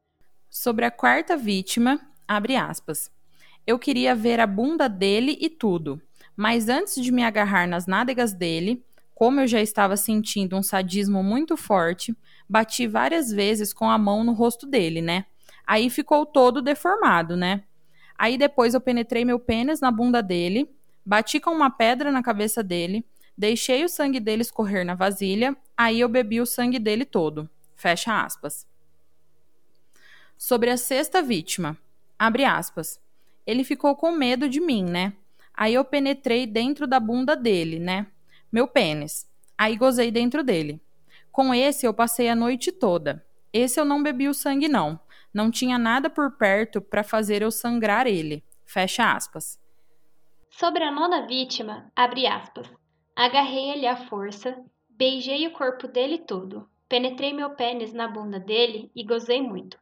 Sobre 0.49 0.85
a 0.85 0.89
quarta 0.89 1.37
vítima, 1.37 2.01
abre 2.27 2.55
aspas. 2.55 3.11
Eu 3.65 3.77
queria 3.77 4.15
ver 4.15 4.39
a 4.39 4.47
bunda 4.47 4.87
dele 4.87 5.37
e 5.39 5.49
tudo, 5.49 6.01
mas 6.35 6.69
antes 6.69 6.95
de 6.95 7.11
me 7.11 7.23
agarrar 7.23 7.67
nas 7.67 7.85
nádegas 7.85 8.33
dele, 8.33 8.83
como 9.13 9.39
eu 9.39 9.47
já 9.47 9.61
estava 9.61 9.95
sentindo 9.95 10.57
um 10.57 10.63
sadismo 10.63 11.21
muito 11.23 11.55
forte, 11.55 12.15
bati 12.49 12.87
várias 12.87 13.31
vezes 13.31 13.71
com 13.71 13.89
a 13.89 13.97
mão 13.97 14.23
no 14.23 14.33
rosto 14.33 14.65
dele, 14.65 15.01
né? 15.01 15.25
Aí 15.65 15.89
ficou 15.89 16.25
todo 16.25 16.61
deformado, 16.61 17.37
né? 17.37 17.63
Aí 18.17 18.37
depois 18.37 18.73
eu 18.73 18.81
penetrei 18.81 19.23
meu 19.25 19.39
pênis 19.39 19.79
na 19.79 19.91
bunda 19.91 20.21
dele, 20.21 20.69
bati 21.05 21.39
com 21.39 21.51
uma 21.51 21.69
pedra 21.69 22.11
na 22.11 22.21
cabeça 22.21 22.63
dele, 22.63 23.05
deixei 23.37 23.83
o 23.83 23.89
sangue 23.89 24.19
dele 24.19 24.41
escorrer 24.43 24.85
na 24.85 24.95
vasilha, 24.95 25.55
aí 25.75 25.99
eu 25.99 26.09
bebi 26.09 26.41
o 26.41 26.45
sangue 26.45 26.77
dele 26.77 27.05
todo. 27.05 27.49
Fecha 27.75 28.23
aspas. 28.23 28.67
Sobre 30.37 30.69
a 30.69 30.77
sexta 30.77 31.21
vítima, 31.21 31.75
abre 32.17 32.45
aspas. 32.45 33.00
Ele 33.45 33.63
ficou 33.63 33.95
com 33.95 34.11
medo 34.11 34.47
de 34.47 34.59
mim, 34.59 34.83
né? 34.83 35.13
Aí 35.53 35.73
eu 35.73 35.83
penetrei 35.83 36.45
dentro 36.45 36.87
da 36.87 36.99
bunda 36.99 37.35
dele, 37.35 37.79
né? 37.79 38.07
Meu 38.51 38.67
pênis. 38.67 39.29
Aí 39.57 39.75
gozei 39.75 40.11
dentro 40.11 40.43
dele. 40.43 40.81
Com 41.31 41.53
esse 41.53 41.85
eu 41.85 41.93
passei 41.93 42.29
a 42.29 42.35
noite 42.35 42.71
toda. 42.71 43.25
Esse 43.53 43.79
eu 43.79 43.85
não 43.85 44.01
bebi 44.01 44.27
o 44.27 44.33
sangue, 44.33 44.67
não. 44.67 44.99
Não 45.33 45.49
tinha 45.49 45.77
nada 45.77 46.09
por 46.09 46.31
perto 46.31 46.81
para 46.81 47.03
fazer 47.03 47.41
eu 47.41 47.51
sangrar 47.51 48.07
ele. 48.07 48.43
Fecha 48.65 49.13
aspas. 49.13 49.59
Sobre 50.49 50.83
a 50.83 50.91
nona 50.91 51.25
vítima, 51.25 51.91
abre 51.95 52.27
aspas. 52.27 52.69
Agarrei 53.15 53.71
ele 53.71 53.87
à 53.87 53.95
força, 53.95 54.57
beijei 54.89 55.47
o 55.47 55.51
corpo 55.51 55.87
dele 55.87 56.17
todo, 56.17 56.69
penetrei 56.87 57.33
meu 57.33 57.51
pênis 57.51 57.93
na 57.93 58.07
bunda 58.07 58.39
dele 58.39 58.91
e 58.95 59.03
gozei 59.03 59.41
muito. 59.41 59.77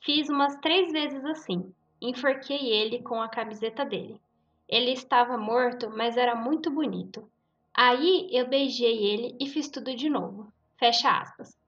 Fiz 0.00 0.28
umas 0.28 0.56
três 0.56 0.92
vezes 0.92 1.24
assim. 1.24 1.72
Enforquei 2.06 2.70
ele 2.70 3.02
com 3.02 3.22
a 3.22 3.30
camiseta 3.30 3.82
dele. 3.82 4.20
Ele 4.68 4.90
estava 4.90 5.38
morto, 5.38 5.88
mas 5.88 6.18
era 6.18 6.34
muito 6.34 6.70
bonito. 6.70 7.26
Aí 7.72 8.28
eu 8.30 8.46
beijei 8.46 9.06
ele 9.06 9.34
e 9.40 9.48
fiz 9.48 9.70
tudo 9.70 9.96
de 9.96 10.10
novo. 10.10 10.52
Fecha 10.76 11.10
aspas. 11.10 11.58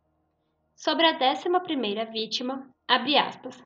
Sobre 0.75 1.07
a 1.07 1.13
décima 1.13 1.59
primeira 1.59 2.05
vítima, 2.05 2.69
abre 2.87 3.17
aspas. 3.17 3.59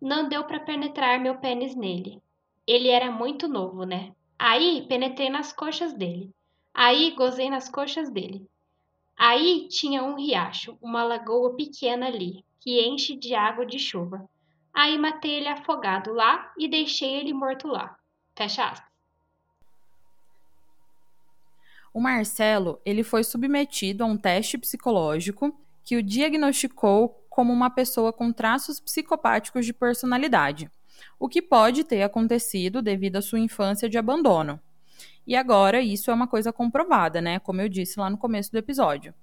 Não 0.00 0.28
deu 0.28 0.44
para 0.44 0.60
penetrar 0.60 1.18
meu 1.18 1.38
pênis 1.38 1.74
nele. 1.74 2.22
Ele 2.64 2.86
era 2.86 3.10
muito 3.10 3.48
novo, 3.48 3.82
né? 3.84 4.14
Aí 4.38 4.86
penetrei 4.86 5.28
nas 5.28 5.52
coxas 5.52 5.92
dele. 5.92 6.32
Aí 6.72 7.16
gozei 7.16 7.50
nas 7.50 7.68
coxas 7.68 8.08
dele. 8.12 8.48
Aí 9.18 9.66
tinha 9.66 10.04
um 10.04 10.14
riacho, 10.14 10.78
uma 10.80 11.02
lagoa 11.02 11.56
pequena 11.56 12.06
ali, 12.06 12.44
que 12.60 12.80
enche 12.86 13.16
de 13.16 13.34
água 13.34 13.66
de 13.66 13.80
chuva. 13.80 14.30
Aí 14.76 14.98
matei 14.98 15.36
ele 15.36 15.48
afogado 15.48 16.12
lá 16.12 16.52
e 16.58 16.68
deixei 16.68 17.14
ele 17.14 17.32
morto 17.32 17.66
lá. 17.66 17.96
Fecha 18.36 18.62
aspas. 18.62 18.92
O 21.94 21.98
Marcelo, 21.98 22.78
ele 22.84 23.02
foi 23.02 23.24
submetido 23.24 24.04
a 24.04 24.06
um 24.06 24.18
teste 24.18 24.58
psicológico 24.58 25.58
que 25.82 25.96
o 25.96 26.02
diagnosticou 26.02 27.26
como 27.30 27.54
uma 27.54 27.70
pessoa 27.70 28.12
com 28.12 28.30
traços 28.30 28.78
psicopáticos 28.78 29.64
de 29.64 29.72
personalidade, 29.72 30.70
o 31.18 31.26
que 31.26 31.40
pode 31.40 31.82
ter 31.82 32.02
acontecido 32.02 32.82
devido 32.82 33.16
à 33.16 33.22
sua 33.22 33.40
infância 33.40 33.88
de 33.88 33.96
abandono. 33.96 34.60
E 35.26 35.34
agora 35.34 35.80
isso 35.80 36.10
é 36.10 36.14
uma 36.14 36.26
coisa 36.26 36.52
comprovada, 36.52 37.22
né? 37.22 37.38
Como 37.38 37.62
eu 37.62 37.68
disse 37.70 37.98
lá 37.98 38.10
no 38.10 38.18
começo 38.18 38.52
do 38.52 38.58
episódio. 38.58 39.14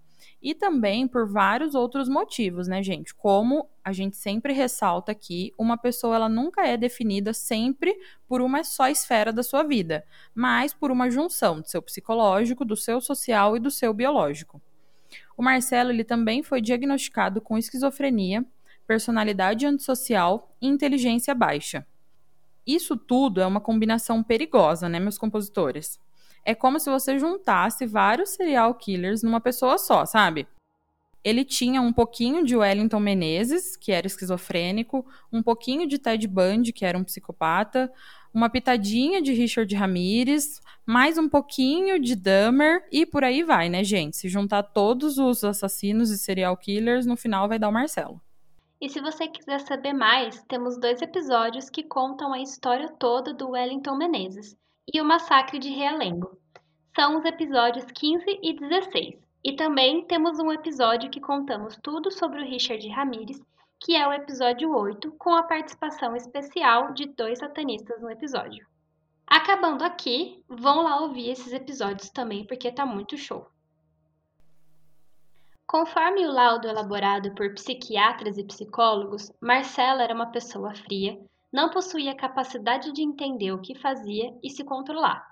E 0.43 0.53
também 0.53 1.07
por 1.07 1.25
vários 1.25 1.73
outros 1.73 2.09
motivos, 2.09 2.67
né, 2.67 2.83
gente? 2.83 3.15
Como 3.15 3.69
a 3.81 3.93
gente 3.93 4.17
sempre 4.17 4.51
ressalta 4.51 5.09
aqui, 5.09 5.53
uma 5.57 5.77
pessoa 5.77 6.17
ela 6.17 6.27
nunca 6.27 6.67
é 6.67 6.75
definida 6.75 7.33
sempre 7.33 7.97
por 8.27 8.41
uma 8.41 8.61
só 8.61 8.89
esfera 8.89 9.31
da 9.31 9.41
sua 9.41 9.63
vida, 9.63 10.05
mas 10.35 10.73
por 10.73 10.91
uma 10.91 11.09
junção 11.09 11.61
do 11.61 11.69
seu 11.69 11.81
psicológico, 11.81 12.65
do 12.65 12.75
seu 12.75 12.99
social 12.99 13.55
e 13.55 13.59
do 13.59 13.71
seu 13.71 13.93
biológico. 13.93 14.61
O 15.37 15.41
Marcelo 15.41 15.91
ele 15.91 16.03
também 16.03 16.43
foi 16.43 16.59
diagnosticado 16.59 17.39
com 17.39 17.57
esquizofrenia, 17.57 18.45
personalidade 18.85 19.65
antissocial 19.65 20.53
e 20.61 20.67
inteligência 20.67 21.33
baixa. 21.33 21.87
Isso 22.67 22.97
tudo 22.97 23.39
é 23.39 23.45
uma 23.47 23.61
combinação 23.61 24.21
perigosa, 24.21 24.89
né, 24.89 24.99
meus 24.99 25.17
compositores? 25.17 25.97
É 26.45 26.53
como 26.53 26.79
se 26.79 26.89
você 26.89 27.17
juntasse 27.17 27.85
vários 27.85 28.31
serial 28.31 28.75
killers 28.75 29.23
numa 29.23 29.39
pessoa 29.39 29.77
só, 29.77 30.05
sabe? 30.05 30.47
Ele 31.23 31.45
tinha 31.45 31.81
um 31.81 31.93
pouquinho 31.93 32.43
de 32.43 32.55
Wellington 32.55 32.99
Menezes, 32.99 33.77
que 33.77 33.93
era 33.93 34.05
esquizofrênico, 34.05 35.05
um 35.31 35.41
pouquinho 35.41 35.87
de 35.87 35.97
Ted 35.97 36.27
Bundy, 36.27 36.73
que 36.73 36.83
era 36.83 36.97
um 36.97 37.03
psicopata, 37.03 37.89
uma 38.33 38.49
pitadinha 38.49 39.21
de 39.21 39.31
Richard 39.31 39.73
Ramirez, 39.73 40.59
mais 40.85 41.17
um 41.17 41.29
pouquinho 41.29 41.97
de 41.97 42.13
Dahmer 42.13 42.85
e 42.91 43.05
por 43.05 43.23
aí 43.23 43.41
vai, 43.41 43.69
né, 43.69 43.85
gente? 43.85 44.17
Se 44.17 44.27
juntar 44.27 44.63
todos 44.63 45.17
os 45.17 45.45
assassinos 45.45 46.09
e 46.09 46.17
serial 46.17 46.57
killers, 46.57 47.05
no 47.05 47.15
final 47.15 47.47
vai 47.47 47.57
dar 47.57 47.69
o 47.69 47.73
Marcelo. 47.73 48.19
E 48.81 48.89
se 48.89 48.99
você 48.99 49.29
quiser 49.29 49.61
saber 49.61 49.93
mais, 49.93 50.43
temos 50.49 50.77
dois 50.77 51.01
episódios 51.01 51.69
que 51.69 51.83
contam 51.83 52.33
a 52.33 52.41
história 52.41 52.89
toda 52.99 53.33
do 53.33 53.51
Wellington 53.51 53.95
Menezes 53.95 54.57
e 54.91 55.01
o 55.01 55.05
massacre 55.05 55.59
de 55.59 55.69
Realengo. 55.69 56.37
São 56.95 57.17
os 57.17 57.25
episódios 57.25 57.85
15 57.85 58.39
e 58.41 58.53
16. 58.53 59.15
E 59.43 59.55
também 59.55 60.05
temos 60.05 60.39
um 60.39 60.51
episódio 60.51 61.09
que 61.09 61.19
contamos 61.19 61.77
tudo 61.81 62.09
sobre 62.11 62.41
o 62.41 62.45
Richard 62.45 62.87
Ramirez, 62.89 63.41
que 63.79 63.95
é 63.95 64.07
o 64.07 64.13
episódio 64.13 64.73
8, 64.73 65.11
com 65.13 65.35
a 65.35 65.43
participação 65.43 66.15
especial 66.15 66.93
de 66.93 67.05
dois 67.07 67.39
satanistas 67.39 68.01
no 68.01 68.09
episódio. 68.09 68.65
Acabando 69.27 69.83
aqui, 69.83 70.41
vão 70.47 70.83
lá 70.83 71.01
ouvir 71.01 71.29
esses 71.29 71.51
episódios 71.51 72.09
também, 72.09 72.45
porque 72.45 72.71
tá 72.71 72.85
muito 72.85 73.17
show. 73.17 73.47
Conforme 75.65 76.25
o 76.25 76.31
laudo 76.31 76.67
elaborado 76.67 77.33
por 77.33 77.53
psiquiatras 77.55 78.37
e 78.37 78.43
psicólogos, 78.43 79.31
Marcela 79.41 80.03
era 80.03 80.13
uma 80.13 80.31
pessoa 80.31 80.75
fria, 80.75 81.19
não 81.53 81.69
possuía 81.69 82.15
capacidade 82.15 82.91
de 82.91 83.03
entender 83.03 83.51
o 83.51 83.61
que 83.61 83.75
fazia 83.75 84.35
e 84.41 84.49
se 84.49 84.63
controlar. 84.63 85.31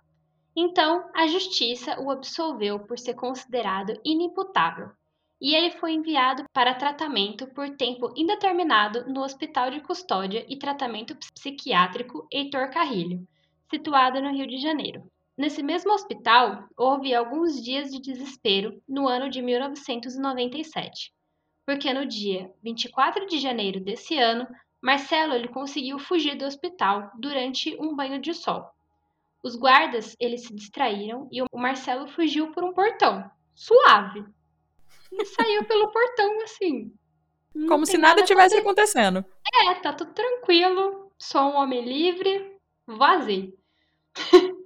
Então, 0.56 1.10
a 1.16 1.26
justiça 1.26 2.00
o 2.00 2.12
absolveu 2.12 2.80
por 2.80 3.00
ser 3.00 3.16
considerado 3.16 4.00
inimputável, 4.06 4.92
e 5.42 5.56
ele 5.56 5.72
foi 5.72 5.94
enviado 5.94 6.44
para 6.54 6.76
tratamento 6.76 7.48
por 7.48 7.76
tempo 7.76 8.14
indeterminado 8.16 9.12
no 9.12 9.24
Hospital 9.24 9.72
de 9.72 9.82
Custódia 9.82 10.46
e 10.48 10.60
Tratamento 10.60 11.18
Psiquiátrico 11.34 12.28
Heitor 12.32 12.70
Carrilho, 12.70 13.28
situado 13.68 14.22
no 14.22 14.30
Rio 14.30 14.46
de 14.46 14.60
Janeiro. 14.60 15.04
Nesse 15.36 15.64
mesmo 15.64 15.92
hospital, 15.94 16.68
houve 16.78 17.16
alguns 17.16 17.60
dias 17.64 17.90
de 17.90 18.00
desespero 18.00 18.80
no 18.88 19.08
ano 19.08 19.30
de 19.30 19.42
1997, 19.42 21.12
porque 21.66 21.92
no 21.92 22.06
dia 22.06 22.52
24 22.62 23.26
de 23.26 23.40
janeiro 23.40 23.80
desse 23.80 24.20
ano, 24.20 24.46
Marcelo 24.82 25.34
ele 25.34 25.48
conseguiu 25.48 26.00
fugir 26.00 26.36
do 26.36 26.46
hospital 26.46 27.12
durante 27.16 27.78
um 27.80 27.96
banho 27.96 28.20
de 28.20 28.34
sol. 28.34 28.72
Os 29.44 29.56
guardas 29.56 30.16
eles 30.20 30.44
se 30.44 30.54
distraíram 30.54 31.28
e 31.32 31.42
o 31.42 31.48
Marcelo 31.54 32.08
fugiu 32.08 32.52
por 32.52 32.64
um 32.64 32.74
portão, 32.74 33.30
suave. 33.54 34.26
E 35.12 35.26
saiu 35.26 35.64
pelo 35.66 35.92
portão 35.92 36.42
assim. 36.42 36.94
Como 37.68 37.86
se 37.86 37.98
nada, 37.98 38.16
nada 38.16 38.28
tivesse 38.28 38.58
acontecendo. 38.58 39.26
É, 39.54 39.74
tá 39.76 39.94
tudo 39.94 40.14
tranquilo, 40.14 41.12
sou 41.18 41.42
um 41.42 41.56
homem 41.56 41.84
livre, 41.84 42.58
vazei. 42.88 43.54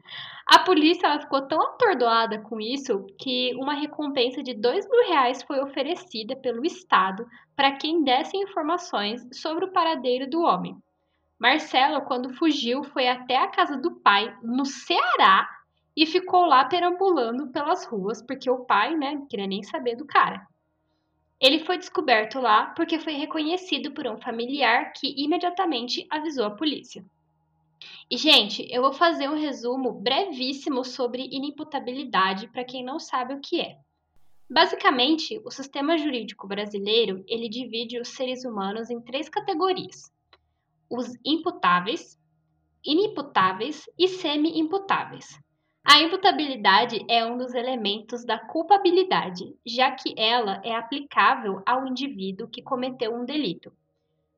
A 0.46 0.60
polícia 0.60 1.08
ela 1.08 1.20
ficou 1.20 1.42
tão 1.48 1.60
atordoada 1.60 2.40
com 2.40 2.62
isso 2.62 3.08
que 3.18 3.56
uma 3.56 3.74
recompensa 3.74 4.44
de 4.44 4.54
dois 4.54 4.88
mil 4.88 5.08
reais 5.08 5.42
foi 5.42 5.60
oferecida 5.60 6.36
pelo 6.36 6.64
Estado 6.64 7.26
para 7.56 7.72
quem 7.78 8.04
desse 8.04 8.38
informações 8.38 9.28
sobre 9.32 9.66
o 9.66 9.72
paradeiro 9.72 10.30
do 10.30 10.42
homem. 10.42 10.78
Marcelo, 11.40 12.02
quando 12.02 12.34
fugiu, 12.36 12.84
foi 12.84 13.08
até 13.08 13.38
a 13.38 13.48
casa 13.48 13.76
do 13.76 13.96
pai, 13.96 14.38
no 14.44 14.66
Ceará, 14.66 15.50
e 15.96 16.06
ficou 16.06 16.46
lá 16.46 16.66
perambulando 16.66 17.48
pelas 17.48 17.86
ruas, 17.86 18.22
porque 18.22 18.50
o 18.50 18.66
pai, 18.66 18.96
né, 18.96 19.16
não 19.16 19.26
queria 19.26 19.48
nem 19.48 19.64
saber 19.64 19.96
do 19.96 20.06
cara. 20.06 20.46
Ele 21.40 21.66
foi 21.66 21.78
descoberto 21.78 22.40
lá 22.40 22.68
porque 22.68 23.00
foi 23.00 23.14
reconhecido 23.14 23.92
por 23.92 24.08
um 24.08 24.18
familiar 24.18 24.94
que 24.94 25.14
imediatamente 25.18 26.06
avisou 26.10 26.46
a 26.46 26.52
polícia. 26.52 27.04
E, 28.10 28.18
gente, 28.18 28.68
eu 28.72 28.82
vou 28.82 28.94
fazer 28.94 29.30
um 29.30 29.40
resumo 29.40 29.92
brevíssimo 29.92 30.84
sobre 30.84 31.28
inimputabilidade 31.32 32.48
para 32.48 32.64
quem 32.64 32.84
não 32.84 33.00
sabe 33.00 33.34
o 33.34 33.40
que 33.40 33.60
é. 33.60 33.78
Basicamente, 34.50 35.42
o 35.44 35.50
sistema 35.50 35.98
jurídico 35.98 36.48
brasileiro 36.48 37.24
ele 37.28 37.50
divide 37.50 38.00
os 38.00 38.10
seres 38.10 38.46
humanos 38.46 38.90
em 38.90 39.02
três 39.02 39.28
categorias: 39.28 40.12
os 40.90 41.08
imputáveis, 41.26 42.20
inimputáveis 42.84 43.86
e 43.98 44.08
semi-imputáveis. 44.08 45.40
A 45.84 46.02
imputabilidade 46.02 47.04
é 47.08 47.26
um 47.26 47.38
dos 47.38 47.54
elementos 47.54 48.26
da 48.26 48.40
culpabilidade, 48.40 49.56
já 49.66 49.92
que 49.92 50.14
ela 50.18 50.62
é 50.64 50.76
aplicável 50.76 51.62
ao 51.66 51.86
indivíduo 51.86 52.48
que 52.48 52.62
cometeu 52.62 53.16
um 53.16 53.26
delito. 53.26 53.72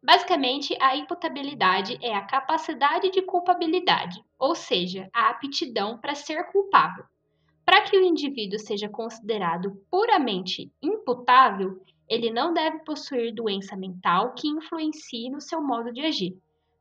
Basicamente, 0.07 0.73
a 0.79 0.95
imputabilidade 0.95 1.97
é 2.01 2.15
a 2.15 2.21
capacidade 2.21 3.11
de 3.11 3.21
culpabilidade, 3.21 4.23
ou 4.39 4.55
seja, 4.55 5.09
a 5.13 5.27
aptidão 5.31 5.97
para 5.97 6.15
ser 6.15 6.45
culpável. 6.45 7.03
Para 7.65 7.81
que 7.81 7.97
o 7.97 8.01
indivíduo 8.01 8.57
seja 8.57 8.87
considerado 8.87 9.83
puramente 9.91 10.71
imputável, 10.81 11.83
ele 12.07 12.31
não 12.31 12.53
deve 12.53 12.79
possuir 12.85 13.35
doença 13.35 13.75
mental 13.75 14.33
que 14.33 14.47
influencie 14.47 15.29
no 15.29 15.41
seu 15.41 15.61
modo 15.61 15.91
de 15.91 15.99
agir. 15.99 16.37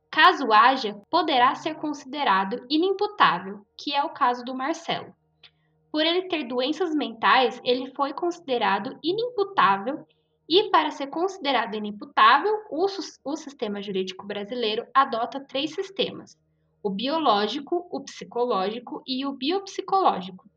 Caso 0.09 0.53
haja, 0.53 0.97
poderá 1.09 1.53
ser 1.53 1.75
considerado 1.75 2.65
inimputável, 2.69 3.67
que 3.77 3.93
é 3.93 4.01
o 4.05 4.11
caso 4.11 4.45
do 4.45 4.55
Marcelo. 4.55 5.13
Por 5.91 6.05
ele 6.05 6.29
ter 6.29 6.45
doenças 6.45 6.95
mentais, 6.95 7.59
ele 7.65 7.91
foi 7.93 8.13
considerado 8.13 8.97
inimputável 9.03 10.07
e, 10.47 10.69
para 10.69 10.91
ser 10.91 11.07
considerado 11.07 11.75
inimputável, 11.75 12.53
o, 12.69 12.85
o 13.23 13.35
sistema 13.35 13.81
jurídico 13.81 14.25
brasileiro 14.25 14.87
adota 14.93 15.39
três 15.39 15.73
sistemas: 15.73 16.37
o 16.81 16.89
biológico, 16.89 17.87
o 17.91 18.01
psicológico 18.01 19.03
e 19.05 19.25
o 19.25 19.33
biopsicológico. 19.33 20.49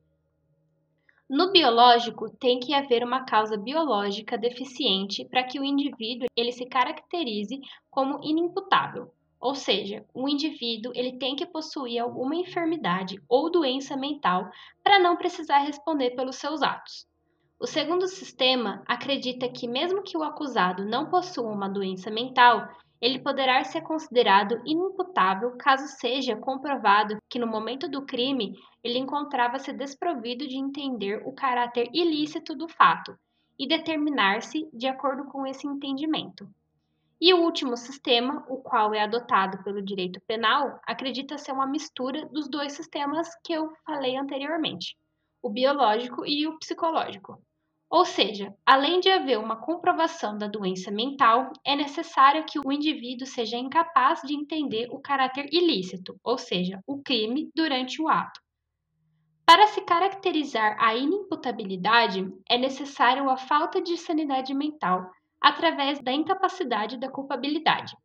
No 1.29 1.53
biológico, 1.53 2.29
tem 2.29 2.59
que 2.59 2.75
haver 2.75 3.05
uma 3.05 3.25
causa 3.25 3.57
biológica 3.57 4.37
deficiente 4.37 5.25
para 5.25 5.45
que 5.45 5.61
o 5.61 5.65
indivíduo 5.65 6.27
ele 6.37 6.51
se 6.51 6.67
caracterize 6.67 7.61
como 7.89 8.21
inimputável. 8.23 9.13
Ou 9.41 9.55
seja, 9.55 10.05
o 10.13 10.29
indivíduo 10.29 10.93
ele 10.95 11.19
tem 11.19 11.35
que 11.35 11.47
possuir 11.47 12.01
alguma 12.01 12.35
enfermidade 12.35 13.23
ou 13.29 13.51
doença 13.51 13.97
mental 13.97 14.51
para 14.83 14.99
não 14.99 15.17
precisar 15.17 15.59
responder 15.59 16.11
pelos 16.11 16.37
seus 16.37 16.63
atos. 16.63 17.07
O 17.63 17.67
segundo 17.67 18.09
sistema 18.09 18.83
acredita 18.87 19.47
que, 19.47 19.69
mesmo 19.69 20.03
que 20.03 20.17
o 20.17 20.23
acusado 20.23 20.83
não 20.83 21.11
possua 21.11 21.53
uma 21.53 21.69
doença 21.69 22.11
mental, 22.11 22.67
ele 22.99 23.19
poderá 23.19 23.63
ser 23.65 23.83
considerado 23.83 24.63
inimputável 24.65 25.55
caso 25.59 25.87
seja 25.87 26.35
comprovado 26.35 27.19
que, 27.29 27.39
no 27.39 27.47
momento 27.47 27.87
do 27.87 28.07
crime, 28.07 28.59
ele 28.83 28.99
encontrava-se 28.99 29.75
desprovido 29.75 30.49
de 30.49 30.57
entender 30.57 31.21
o 31.27 31.35
caráter 31.35 31.91
ilícito 31.93 32.57
do 32.57 32.67
fato 32.67 33.15
e 33.59 33.69
determinar-se 33.69 34.67
de 34.73 34.87
acordo 34.87 35.25
com 35.25 35.47
esse 35.47 35.67
entendimento. 35.67 36.49
E 37.21 37.35
o 37.35 37.43
último 37.43 37.77
sistema, 37.77 38.43
o 38.49 38.57
qual 38.57 38.95
é 38.95 39.03
adotado 39.03 39.63
pelo 39.63 39.83
direito 39.83 40.19
penal, 40.27 40.81
acredita 40.87 41.37
ser 41.37 41.53
uma 41.53 41.67
mistura 41.67 42.25
dos 42.33 42.49
dois 42.49 42.73
sistemas 42.73 43.29
que 43.45 43.53
eu 43.53 43.71
falei 43.85 44.17
anteriormente, 44.17 44.97
o 45.43 45.51
biológico 45.51 46.25
e 46.25 46.47
o 46.47 46.59
psicológico. 46.59 47.39
Ou 47.91 48.05
seja, 48.05 48.55
além 48.65 49.01
de 49.01 49.11
haver 49.11 49.37
uma 49.37 49.57
comprovação 49.57 50.39
da 50.39 50.47
doença 50.47 50.93
mental, 50.93 51.53
é 51.65 51.75
necessário 51.75 52.45
que 52.45 52.61
o 52.61 52.71
indivíduo 52.71 53.27
seja 53.27 53.57
incapaz 53.57 54.21
de 54.23 54.33
entender 54.33 54.87
o 54.93 55.01
caráter 55.01 55.49
ilícito, 55.53 56.17
ou 56.23 56.39
seja, 56.39 56.81
o 56.87 57.03
crime, 57.03 57.51
durante 57.53 58.01
o 58.01 58.09
ato. 58.09 58.41
Para 59.45 59.67
se 59.67 59.81
caracterizar 59.81 60.77
a 60.79 60.95
inimputabilidade, 60.95 62.33
é 62.49 62.57
necessário 62.57 63.29
a 63.29 63.37
falta 63.37 63.83
de 63.83 63.97
sanidade 63.97 64.55
mental 64.55 65.11
através 65.41 66.01
da 66.01 66.13
incapacidade 66.13 66.97
da 66.97 67.11
culpabilidade. 67.11 67.97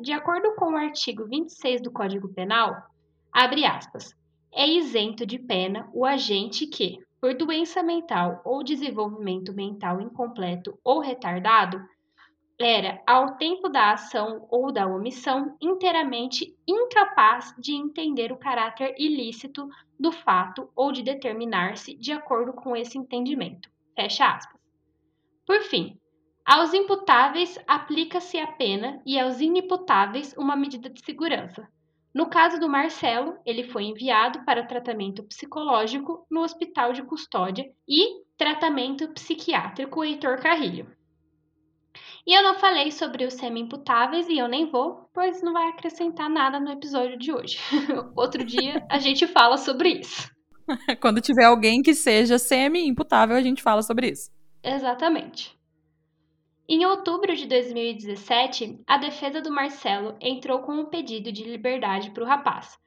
De 0.00 0.12
acordo 0.12 0.54
com 0.54 0.72
o 0.72 0.76
artigo 0.76 1.26
26 1.26 1.82
do 1.82 1.92
Código 1.92 2.32
Penal, 2.32 2.74
abre 3.30 3.66
aspas, 3.66 4.16
é 4.50 4.66
isento 4.66 5.26
de 5.26 5.38
pena 5.38 5.90
o 5.92 6.06
agente 6.06 6.66
que, 6.66 6.98
por 7.20 7.34
doença 7.34 7.82
mental 7.82 8.40
ou 8.44 8.62
desenvolvimento 8.62 9.52
mental 9.52 10.00
incompleto 10.00 10.78
ou 10.84 11.00
retardado, 11.00 11.82
era, 12.60 13.00
ao 13.06 13.36
tempo 13.36 13.68
da 13.68 13.92
ação 13.92 14.46
ou 14.50 14.72
da 14.72 14.86
omissão, 14.86 15.56
inteiramente 15.60 16.56
incapaz 16.66 17.54
de 17.56 17.72
entender 17.72 18.32
o 18.32 18.36
caráter 18.36 18.94
ilícito 18.98 19.68
do 19.98 20.10
fato 20.10 20.68
ou 20.74 20.90
de 20.90 21.02
determinar-se 21.02 21.94
de 21.94 22.12
acordo 22.12 22.52
com 22.52 22.76
esse 22.76 22.98
entendimento. 22.98 23.70
Fecha 23.94 24.26
aspas. 24.26 24.60
Por 25.46 25.60
fim, 25.62 25.98
aos 26.44 26.74
imputáveis 26.74 27.58
aplica-se 27.66 28.38
a 28.38 28.46
pena 28.46 29.00
e 29.06 29.18
aos 29.18 29.40
inimputáveis 29.40 30.34
uma 30.36 30.56
medida 30.56 30.90
de 30.90 31.04
segurança, 31.04 31.68
no 32.14 32.28
caso 32.28 32.58
do 32.58 32.68
Marcelo, 32.68 33.38
ele 33.44 33.64
foi 33.64 33.84
enviado 33.84 34.44
para 34.44 34.66
tratamento 34.66 35.22
psicológico 35.24 36.26
no 36.30 36.40
Hospital 36.40 36.92
de 36.92 37.02
Custódia 37.02 37.64
e 37.86 38.22
tratamento 38.36 39.08
psiquiátrico 39.08 40.02
Heitor 40.02 40.40
Carrilho. 40.40 40.90
E 42.26 42.36
eu 42.36 42.42
não 42.42 42.58
falei 42.58 42.90
sobre 42.90 43.24
os 43.24 43.34
semi-imputáveis 43.34 44.28
e 44.28 44.38
eu 44.38 44.48
nem 44.48 44.70
vou, 44.70 45.08
pois 45.14 45.42
não 45.42 45.52
vai 45.52 45.68
acrescentar 45.68 46.28
nada 46.28 46.60
no 46.60 46.70
episódio 46.70 47.18
de 47.18 47.32
hoje. 47.32 47.58
Outro 48.14 48.44
dia 48.44 48.86
a 48.90 48.98
gente 48.98 49.26
fala 49.26 49.56
sobre 49.56 50.00
isso. 50.00 50.30
Quando 51.00 51.20
tiver 51.20 51.44
alguém 51.44 51.82
que 51.82 51.94
seja 51.94 52.38
semi-imputável, 52.38 53.36
a 53.36 53.42
gente 53.42 53.62
fala 53.62 53.82
sobre 53.82 54.10
isso. 54.10 54.30
Exatamente. 54.62 55.57
Em 56.70 56.84
outubro 56.84 57.34
de 57.34 57.46
2017, 57.46 58.78
a 58.86 58.98
defesa 58.98 59.40
do 59.40 59.50
Marcelo 59.50 60.18
entrou 60.20 60.58
com 60.58 60.72
um 60.72 60.84
pedido 60.84 61.32
de 61.32 61.42
liberdade 61.42 62.10
para 62.10 62.22
o 62.22 62.26
rapaz. 62.26 62.78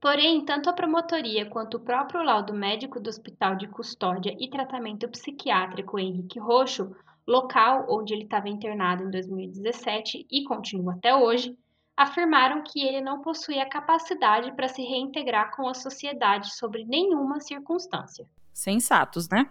Porém, 0.00 0.44
tanto 0.44 0.68
a 0.68 0.72
promotoria 0.72 1.46
quanto 1.46 1.76
o 1.76 1.80
próprio 1.80 2.24
laudo 2.24 2.52
médico 2.52 2.98
do 2.98 3.08
Hospital 3.08 3.54
de 3.54 3.68
Custódia 3.68 4.34
e 4.40 4.50
Tratamento 4.50 5.08
Psiquiátrico 5.08 6.00
Henrique 6.00 6.40
Roxo, 6.40 6.96
local 7.24 7.86
onde 7.88 8.12
ele 8.12 8.24
estava 8.24 8.48
internado 8.48 9.04
em 9.04 9.10
2017 9.10 10.26
e 10.28 10.42
continua 10.42 10.94
até 10.94 11.14
hoje, 11.14 11.56
afirmaram 11.96 12.64
que 12.64 12.84
ele 12.84 13.00
não 13.00 13.22
possuía 13.22 13.68
capacidade 13.68 14.50
para 14.56 14.66
se 14.66 14.82
reintegrar 14.82 15.54
com 15.54 15.68
a 15.68 15.74
sociedade 15.74 16.56
sob 16.56 16.84
nenhuma 16.84 17.38
circunstância. 17.38 18.26
Sensatos, 18.52 19.28
né? 19.28 19.48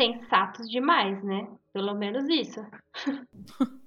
sensatos 0.00 0.68
demais, 0.70 1.22
né? 1.22 1.46
Pelo 1.72 1.94
menos 1.94 2.28
isso. 2.28 2.60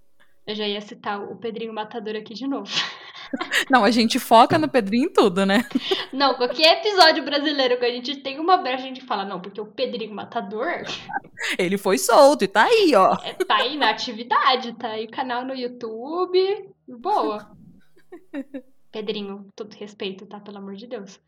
Eu 0.46 0.56
já 0.56 0.68
ia 0.68 0.82
citar 0.82 1.22
o 1.22 1.38
Pedrinho 1.38 1.74
Matador 1.74 2.16
aqui 2.16 2.34
de 2.34 2.46
novo. 2.46 2.70
Não, 3.70 3.84
a 3.84 3.90
gente 3.90 4.20
foca 4.20 4.60
no 4.60 4.70
Pedrinho 4.70 5.06
em 5.06 5.14
tudo, 5.14 5.46
né? 5.46 5.62
Não, 6.12 6.36
qualquer 6.36 6.80
episódio 6.80 7.24
brasileiro 7.24 7.80
que 7.80 7.86
a 7.86 7.92
gente 7.92 8.18
tem 8.18 8.40
uma 8.40 8.58
brecha, 8.58 8.84
a 8.84 8.88
gente 8.88 9.02
fala, 9.02 9.26
não, 9.26 9.42
porque 9.42 9.60
o 9.60 9.66
Pedrinho 9.66 10.14
Matador. 10.14 10.84
Ele 11.58 11.78
foi 11.78 11.98
solto 11.98 12.44
e 12.44 12.48
tá 12.48 12.66
aí, 12.66 12.94
ó. 12.96 13.16
É, 13.24 13.34
tá 13.34 13.56
aí 13.56 13.78
na 13.78 13.90
atividade, 13.90 14.74
tá 14.74 14.90
aí 14.90 15.08
canal 15.08 15.44
no 15.44 15.56
YouTube. 15.56 16.70
Boa. 16.88 17.50
Pedrinho, 18.92 19.48
todo 19.56 19.74
respeito, 19.74 20.28
tá? 20.28 20.40
Pelo 20.40 20.60
amor 20.60 20.76
de 20.76 20.86
Deus. 20.86 21.20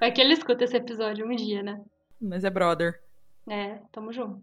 Vai 0.00 0.10
que 0.10 0.20
ele 0.20 0.32
escuta 0.32 0.64
esse 0.64 0.76
episódio 0.76 1.24
um 1.24 1.36
dia, 1.36 1.62
né? 1.62 1.80
Mas 2.20 2.42
é 2.42 2.50
brother. 2.50 3.00
É, 3.48 3.78
tamo 3.92 4.12
junto. 4.12 4.42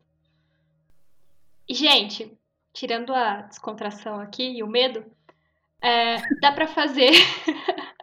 Gente, 1.69 2.37
tirando 2.73 3.13
a 3.13 3.41
descontração 3.41 4.19
aqui 4.19 4.57
e 4.57 4.63
o 4.63 4.67
medo, 4.67 5.05
é, 5.81 6.17
dá 6.41 6.51
para 6.51 6.67
fazer. 6.67 7.11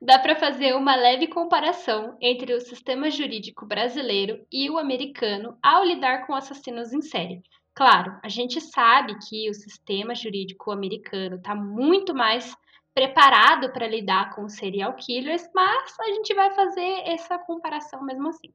dá 0.00 0.18
para 0.18 0.36
fazer 0.36 0.74
uma 0.74 0.94
leve 0.94 1.26
comparação 1.26 2.16
entre 2.20 2.54
o 2.54 2.60
sistema 2.60 3.10
jurídico 3.10 3.66
brasileiro 3.66 4.46
e 4.52 4.70
o 4.70 4.78
americano 4.78 5.58
ao 5.62 5.84
lidar 5.84 6.26
com 6.26 6.34
assassinos 6.34 6.92
em 6.92 7.02
série. 7.02 7.42
Claro, 7.74 8.18
a 8.22 8.28
gente 8.28 8.60
sabe 8.60 9.18
que 9.28 9.50
o 9.50 9.54
sistema 9.54 10.14
jurídico 10.14 10.70
americano 10.70 11.36
está 11.36 11.54
muito 11.54 12.14
mais 12.14 12.56
preparado 12.94 13.70
para 13.72 13.86
lidar 13.86 14.34
com 14.34 14.48
serial 14.48 14.94
killers, 14.94 15.46
mas 15.54 15.94
a 16.00 16.06
gente 16.06 16.32
vai 16.32 16.54
fazer 16.54 17.02
essa 17.04 17.38
comparação 17.38 18.02
mesmo 18.02 18.28
assim. 18.28 18.50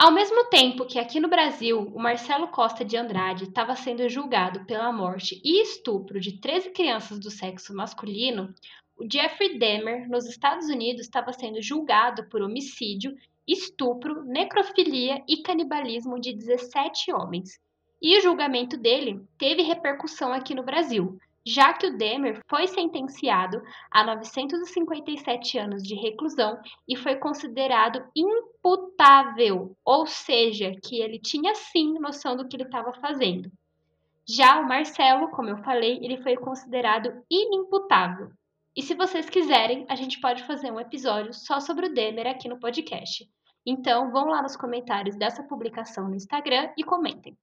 Ao 0.00 0.10
mesmo 0.10 0.46
tempo 0.46 0.86
que 0.86 0.98
aqui 0.98 1.20
no 1.20 1.28
Brasil 1.28 1.78
o 1.94 2.00
Marcelo 2.00 2.48
Costa 2.48 2.82
de 2.82 2.96
Andrade 2.96 3.44
estava 3.44 3.76
sendo 3.76 4.08
julgado 4.08 4.64
pela 4.64 4.90
morte 4.90 5.38
e 5.44 5.60
estupro 5.60 6.18
de 6.18 6.40
13 6.40 6.70
crianças 6.70 7.20
do 7.20 7.30
sexo 7.30 7.74
masculino, 7.74 8.54
o 8.96 9.04
Jeffrey 9.06 9.58
Dahmer, 9.58 10.08
nos 10.08 10.24
Estados 10.24 10.70
Unidos, 10.70 11.02
estava 11.02 11.34
sendo 11.34 11.60
julgado 11.60 12.26
por 12.30 12.40
homicídio, 12.40 13.14
estupro, 13.46 14.24
necrofilia 14.24 15.22
e 15.28 15.42
canibalismo 15.42 16.18
de 16.18 16.32
17 16.32 17.12
homens. 17.12 17.60
E 18.00 18.16
o 18.16 18.22
julgamento 18.22 18.78
dele 18.78 19.20
teve 19.36 19.60
repercussão 19.60 20.32
aqui 20.32 20.54
no 20.54 20.62
Brasil, 20.62 21.18
já 21.46 21.72
que 21.72 21.86
o 21.86 21.96
Demer 21.96 22.40
foi 22.48 22.66
sentenciado 22.66 23.62
a 23.90 24.04
957 24.04 25.58
anos 25.58 25.82
de 25.82 25.94
reclusão 25.94 26.60
e 26.86 26.96
foi 26.96 27.16
considerado 27.16 28.04
imputável, 28.14 29.76
ou 29.84 30.06
seja, 30.06 30.72
que 30.82 31.00
ele 31.00 31.18
tinha 31.18 31.54
sim 31.54 31.98
noção 31.98 32.36
do 32.36 32.46
que 32.46 32.56
ele 32.56 32.64
estava 32.64 32.92
fazendo. 32.94 33.50
Já 34.28 34.60
o 34.60 34.68
Marcelo, 34.68 35.30
como 35.30 35.48
eu 35.48 35.58
falei, 35.58 35.98
ele 36.02 36.22
foi 36.22 36.36
considerado 36.36 37.24
inimputável. 37.30 38.30
E 38.76 38.82
se 38.82 38.94
vocês 38.94 39.28
quiserem, 39.28 39.84
a 39.88 39.96
gente 39.96 40.20
pode 40.20 40.44
fazer 40.44 40.70
um 40.70 40.78
episódio 40.78 41.34
só 41.34 41.58
sobre 41.58 41.86
o 41.86 41.92
Demer 41.92 42.26
aqui 42.26 42.48
no 42.48 42.60
podcast. 42.60 43.28
Então, 43.66 44.10
vão 44.12 44.26
lá 44.26 44.40
nos 44.40 44.56
comentários 44.56 45.16
dessa 45.16 45.42
publicação 45.42 46.08
no 46.08 46.14
Instagram 46.14 46.70
e 46.76 46.84
comentem. 46.84 47.36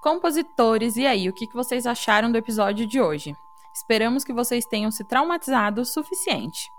Compositores, 0.00 0.96
e 0.96 1.06
aí, 1.06 1.28
o 1.28 1.32
que 1.32 1.48
vocês 1.52 1.86
acharam 1.86 2.30
do 2.30 2.38
episódio 2.38 2.86
de 2.86 3.00
hoje? 3.00 3.34
Esperamos 3.74 4.24
que 4.24 4.32
vocês 4.32 4.64
tenham 4.64 4.90
se 4.90 5.04
traumatizado 5.04 5.80
o 5.80 5.84
suficiente. 5.84 6.70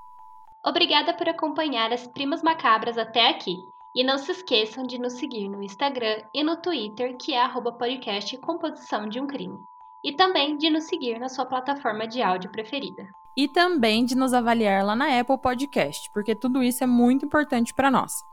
Obrigada 0.66 1.14
por 1.14 1.30
acompanhar 1.30 1.94
as 1.94 2.08
Primas 2.08 2.42
Macabras 2.42 2.98
até 2.98 3.30
aqui. 3.30 3.56
E 3.96 4.04
não 4.04 4.18
se 4.18 4.32
esqueçam 4.32 4.84
de 4.84 5.00
nos 5.00 5.14
seguir 5.14 5.50
no 5.50 5.64
Instagram 5.64 6.22
e 6.34 6.44
no 6.44 6.58
Twitter, 6.58 7.18
que 7.18 7.34
é 7.34 7.42
arroba 7.42 7.72
podcast 7.72 8.38
Composição 8.38 9.10
de 9.10 9.20
um 9.20 9.26
Crime. 9.26 9.58
E 10.04 10.16
também 10.16 10.56
de 10.56 10.70
nos 10.70 10.84
seguir 10.84 11.20
na 11.20 11.30
sua 11.30 11.46
plataforma 11.46 12.08
de 12.08 12.22
áudio 12.22 12.52
preferida. 12.52 13.08
E 13.36 13.48
também 13.48 14.06
de 14.06 14.16
nos 14.16 14.34
avaliar 14.34 14.86
lá 14.86 14.96
na 14.96 15.20
Apple 15.20 15.40
Podcast, 15.40 16.10
porque 16.14 16.36
tudo 16.36 16.62
isso 16.62 16.84
é 16.84 16.88
muito 16.88 17.26
importante 17.26 17.74
para 17.74 17.90
nós. 17.90 18.24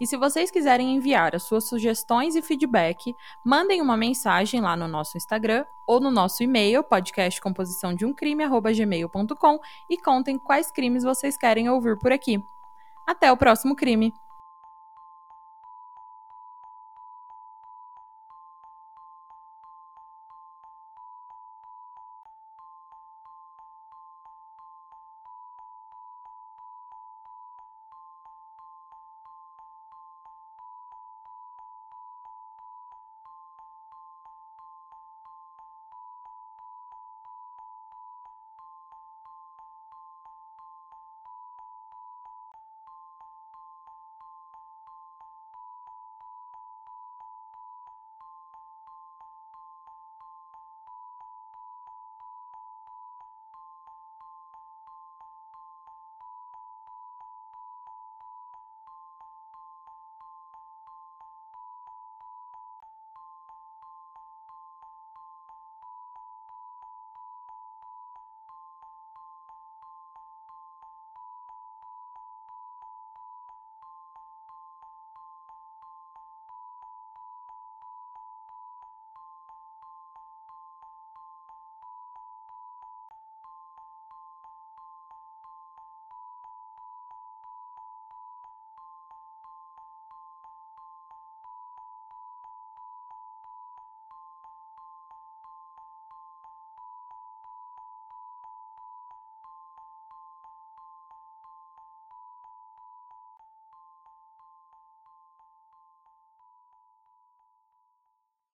E 0.00 0.06
se 0.06 0.16
vocês 0.16 0.50
quiserem 0.50 0.94
enviar 0.94 1.34
as 1.34 1.42
suas 1.44 1.68
sugestões 1.68 2.36
e 2.36 2.42
feedback, 2.42 3.14
mandem 3.44 3.82
uma 3.82 3.96
mensagem 3.96 4.60
lá 4.60 4.76
no 4.76 4.86
nosso 4.86 5.16
Instagram 5.16 5.64
ou 5.86 6.00
no 6.00 6.10
nosso 6.10 6.42
e-mail, 6.42 6.84
podcastcomposiçãodeumcrime.gmail.com 6.84 9.58
e 9.88 9.96
contem 9.98 10.38
quais 10.38 10.70
crimes 10.70 11.02
vocês 11.02 11.34
querem 11.36 11.68
ouvir 11.68 11.98
por 11.98 12.12
aqui. 12.12 12.40
Até 13.06 13.32
o 13.32 13.36
próximo 13.36 13.74
crime! 13.74 14.12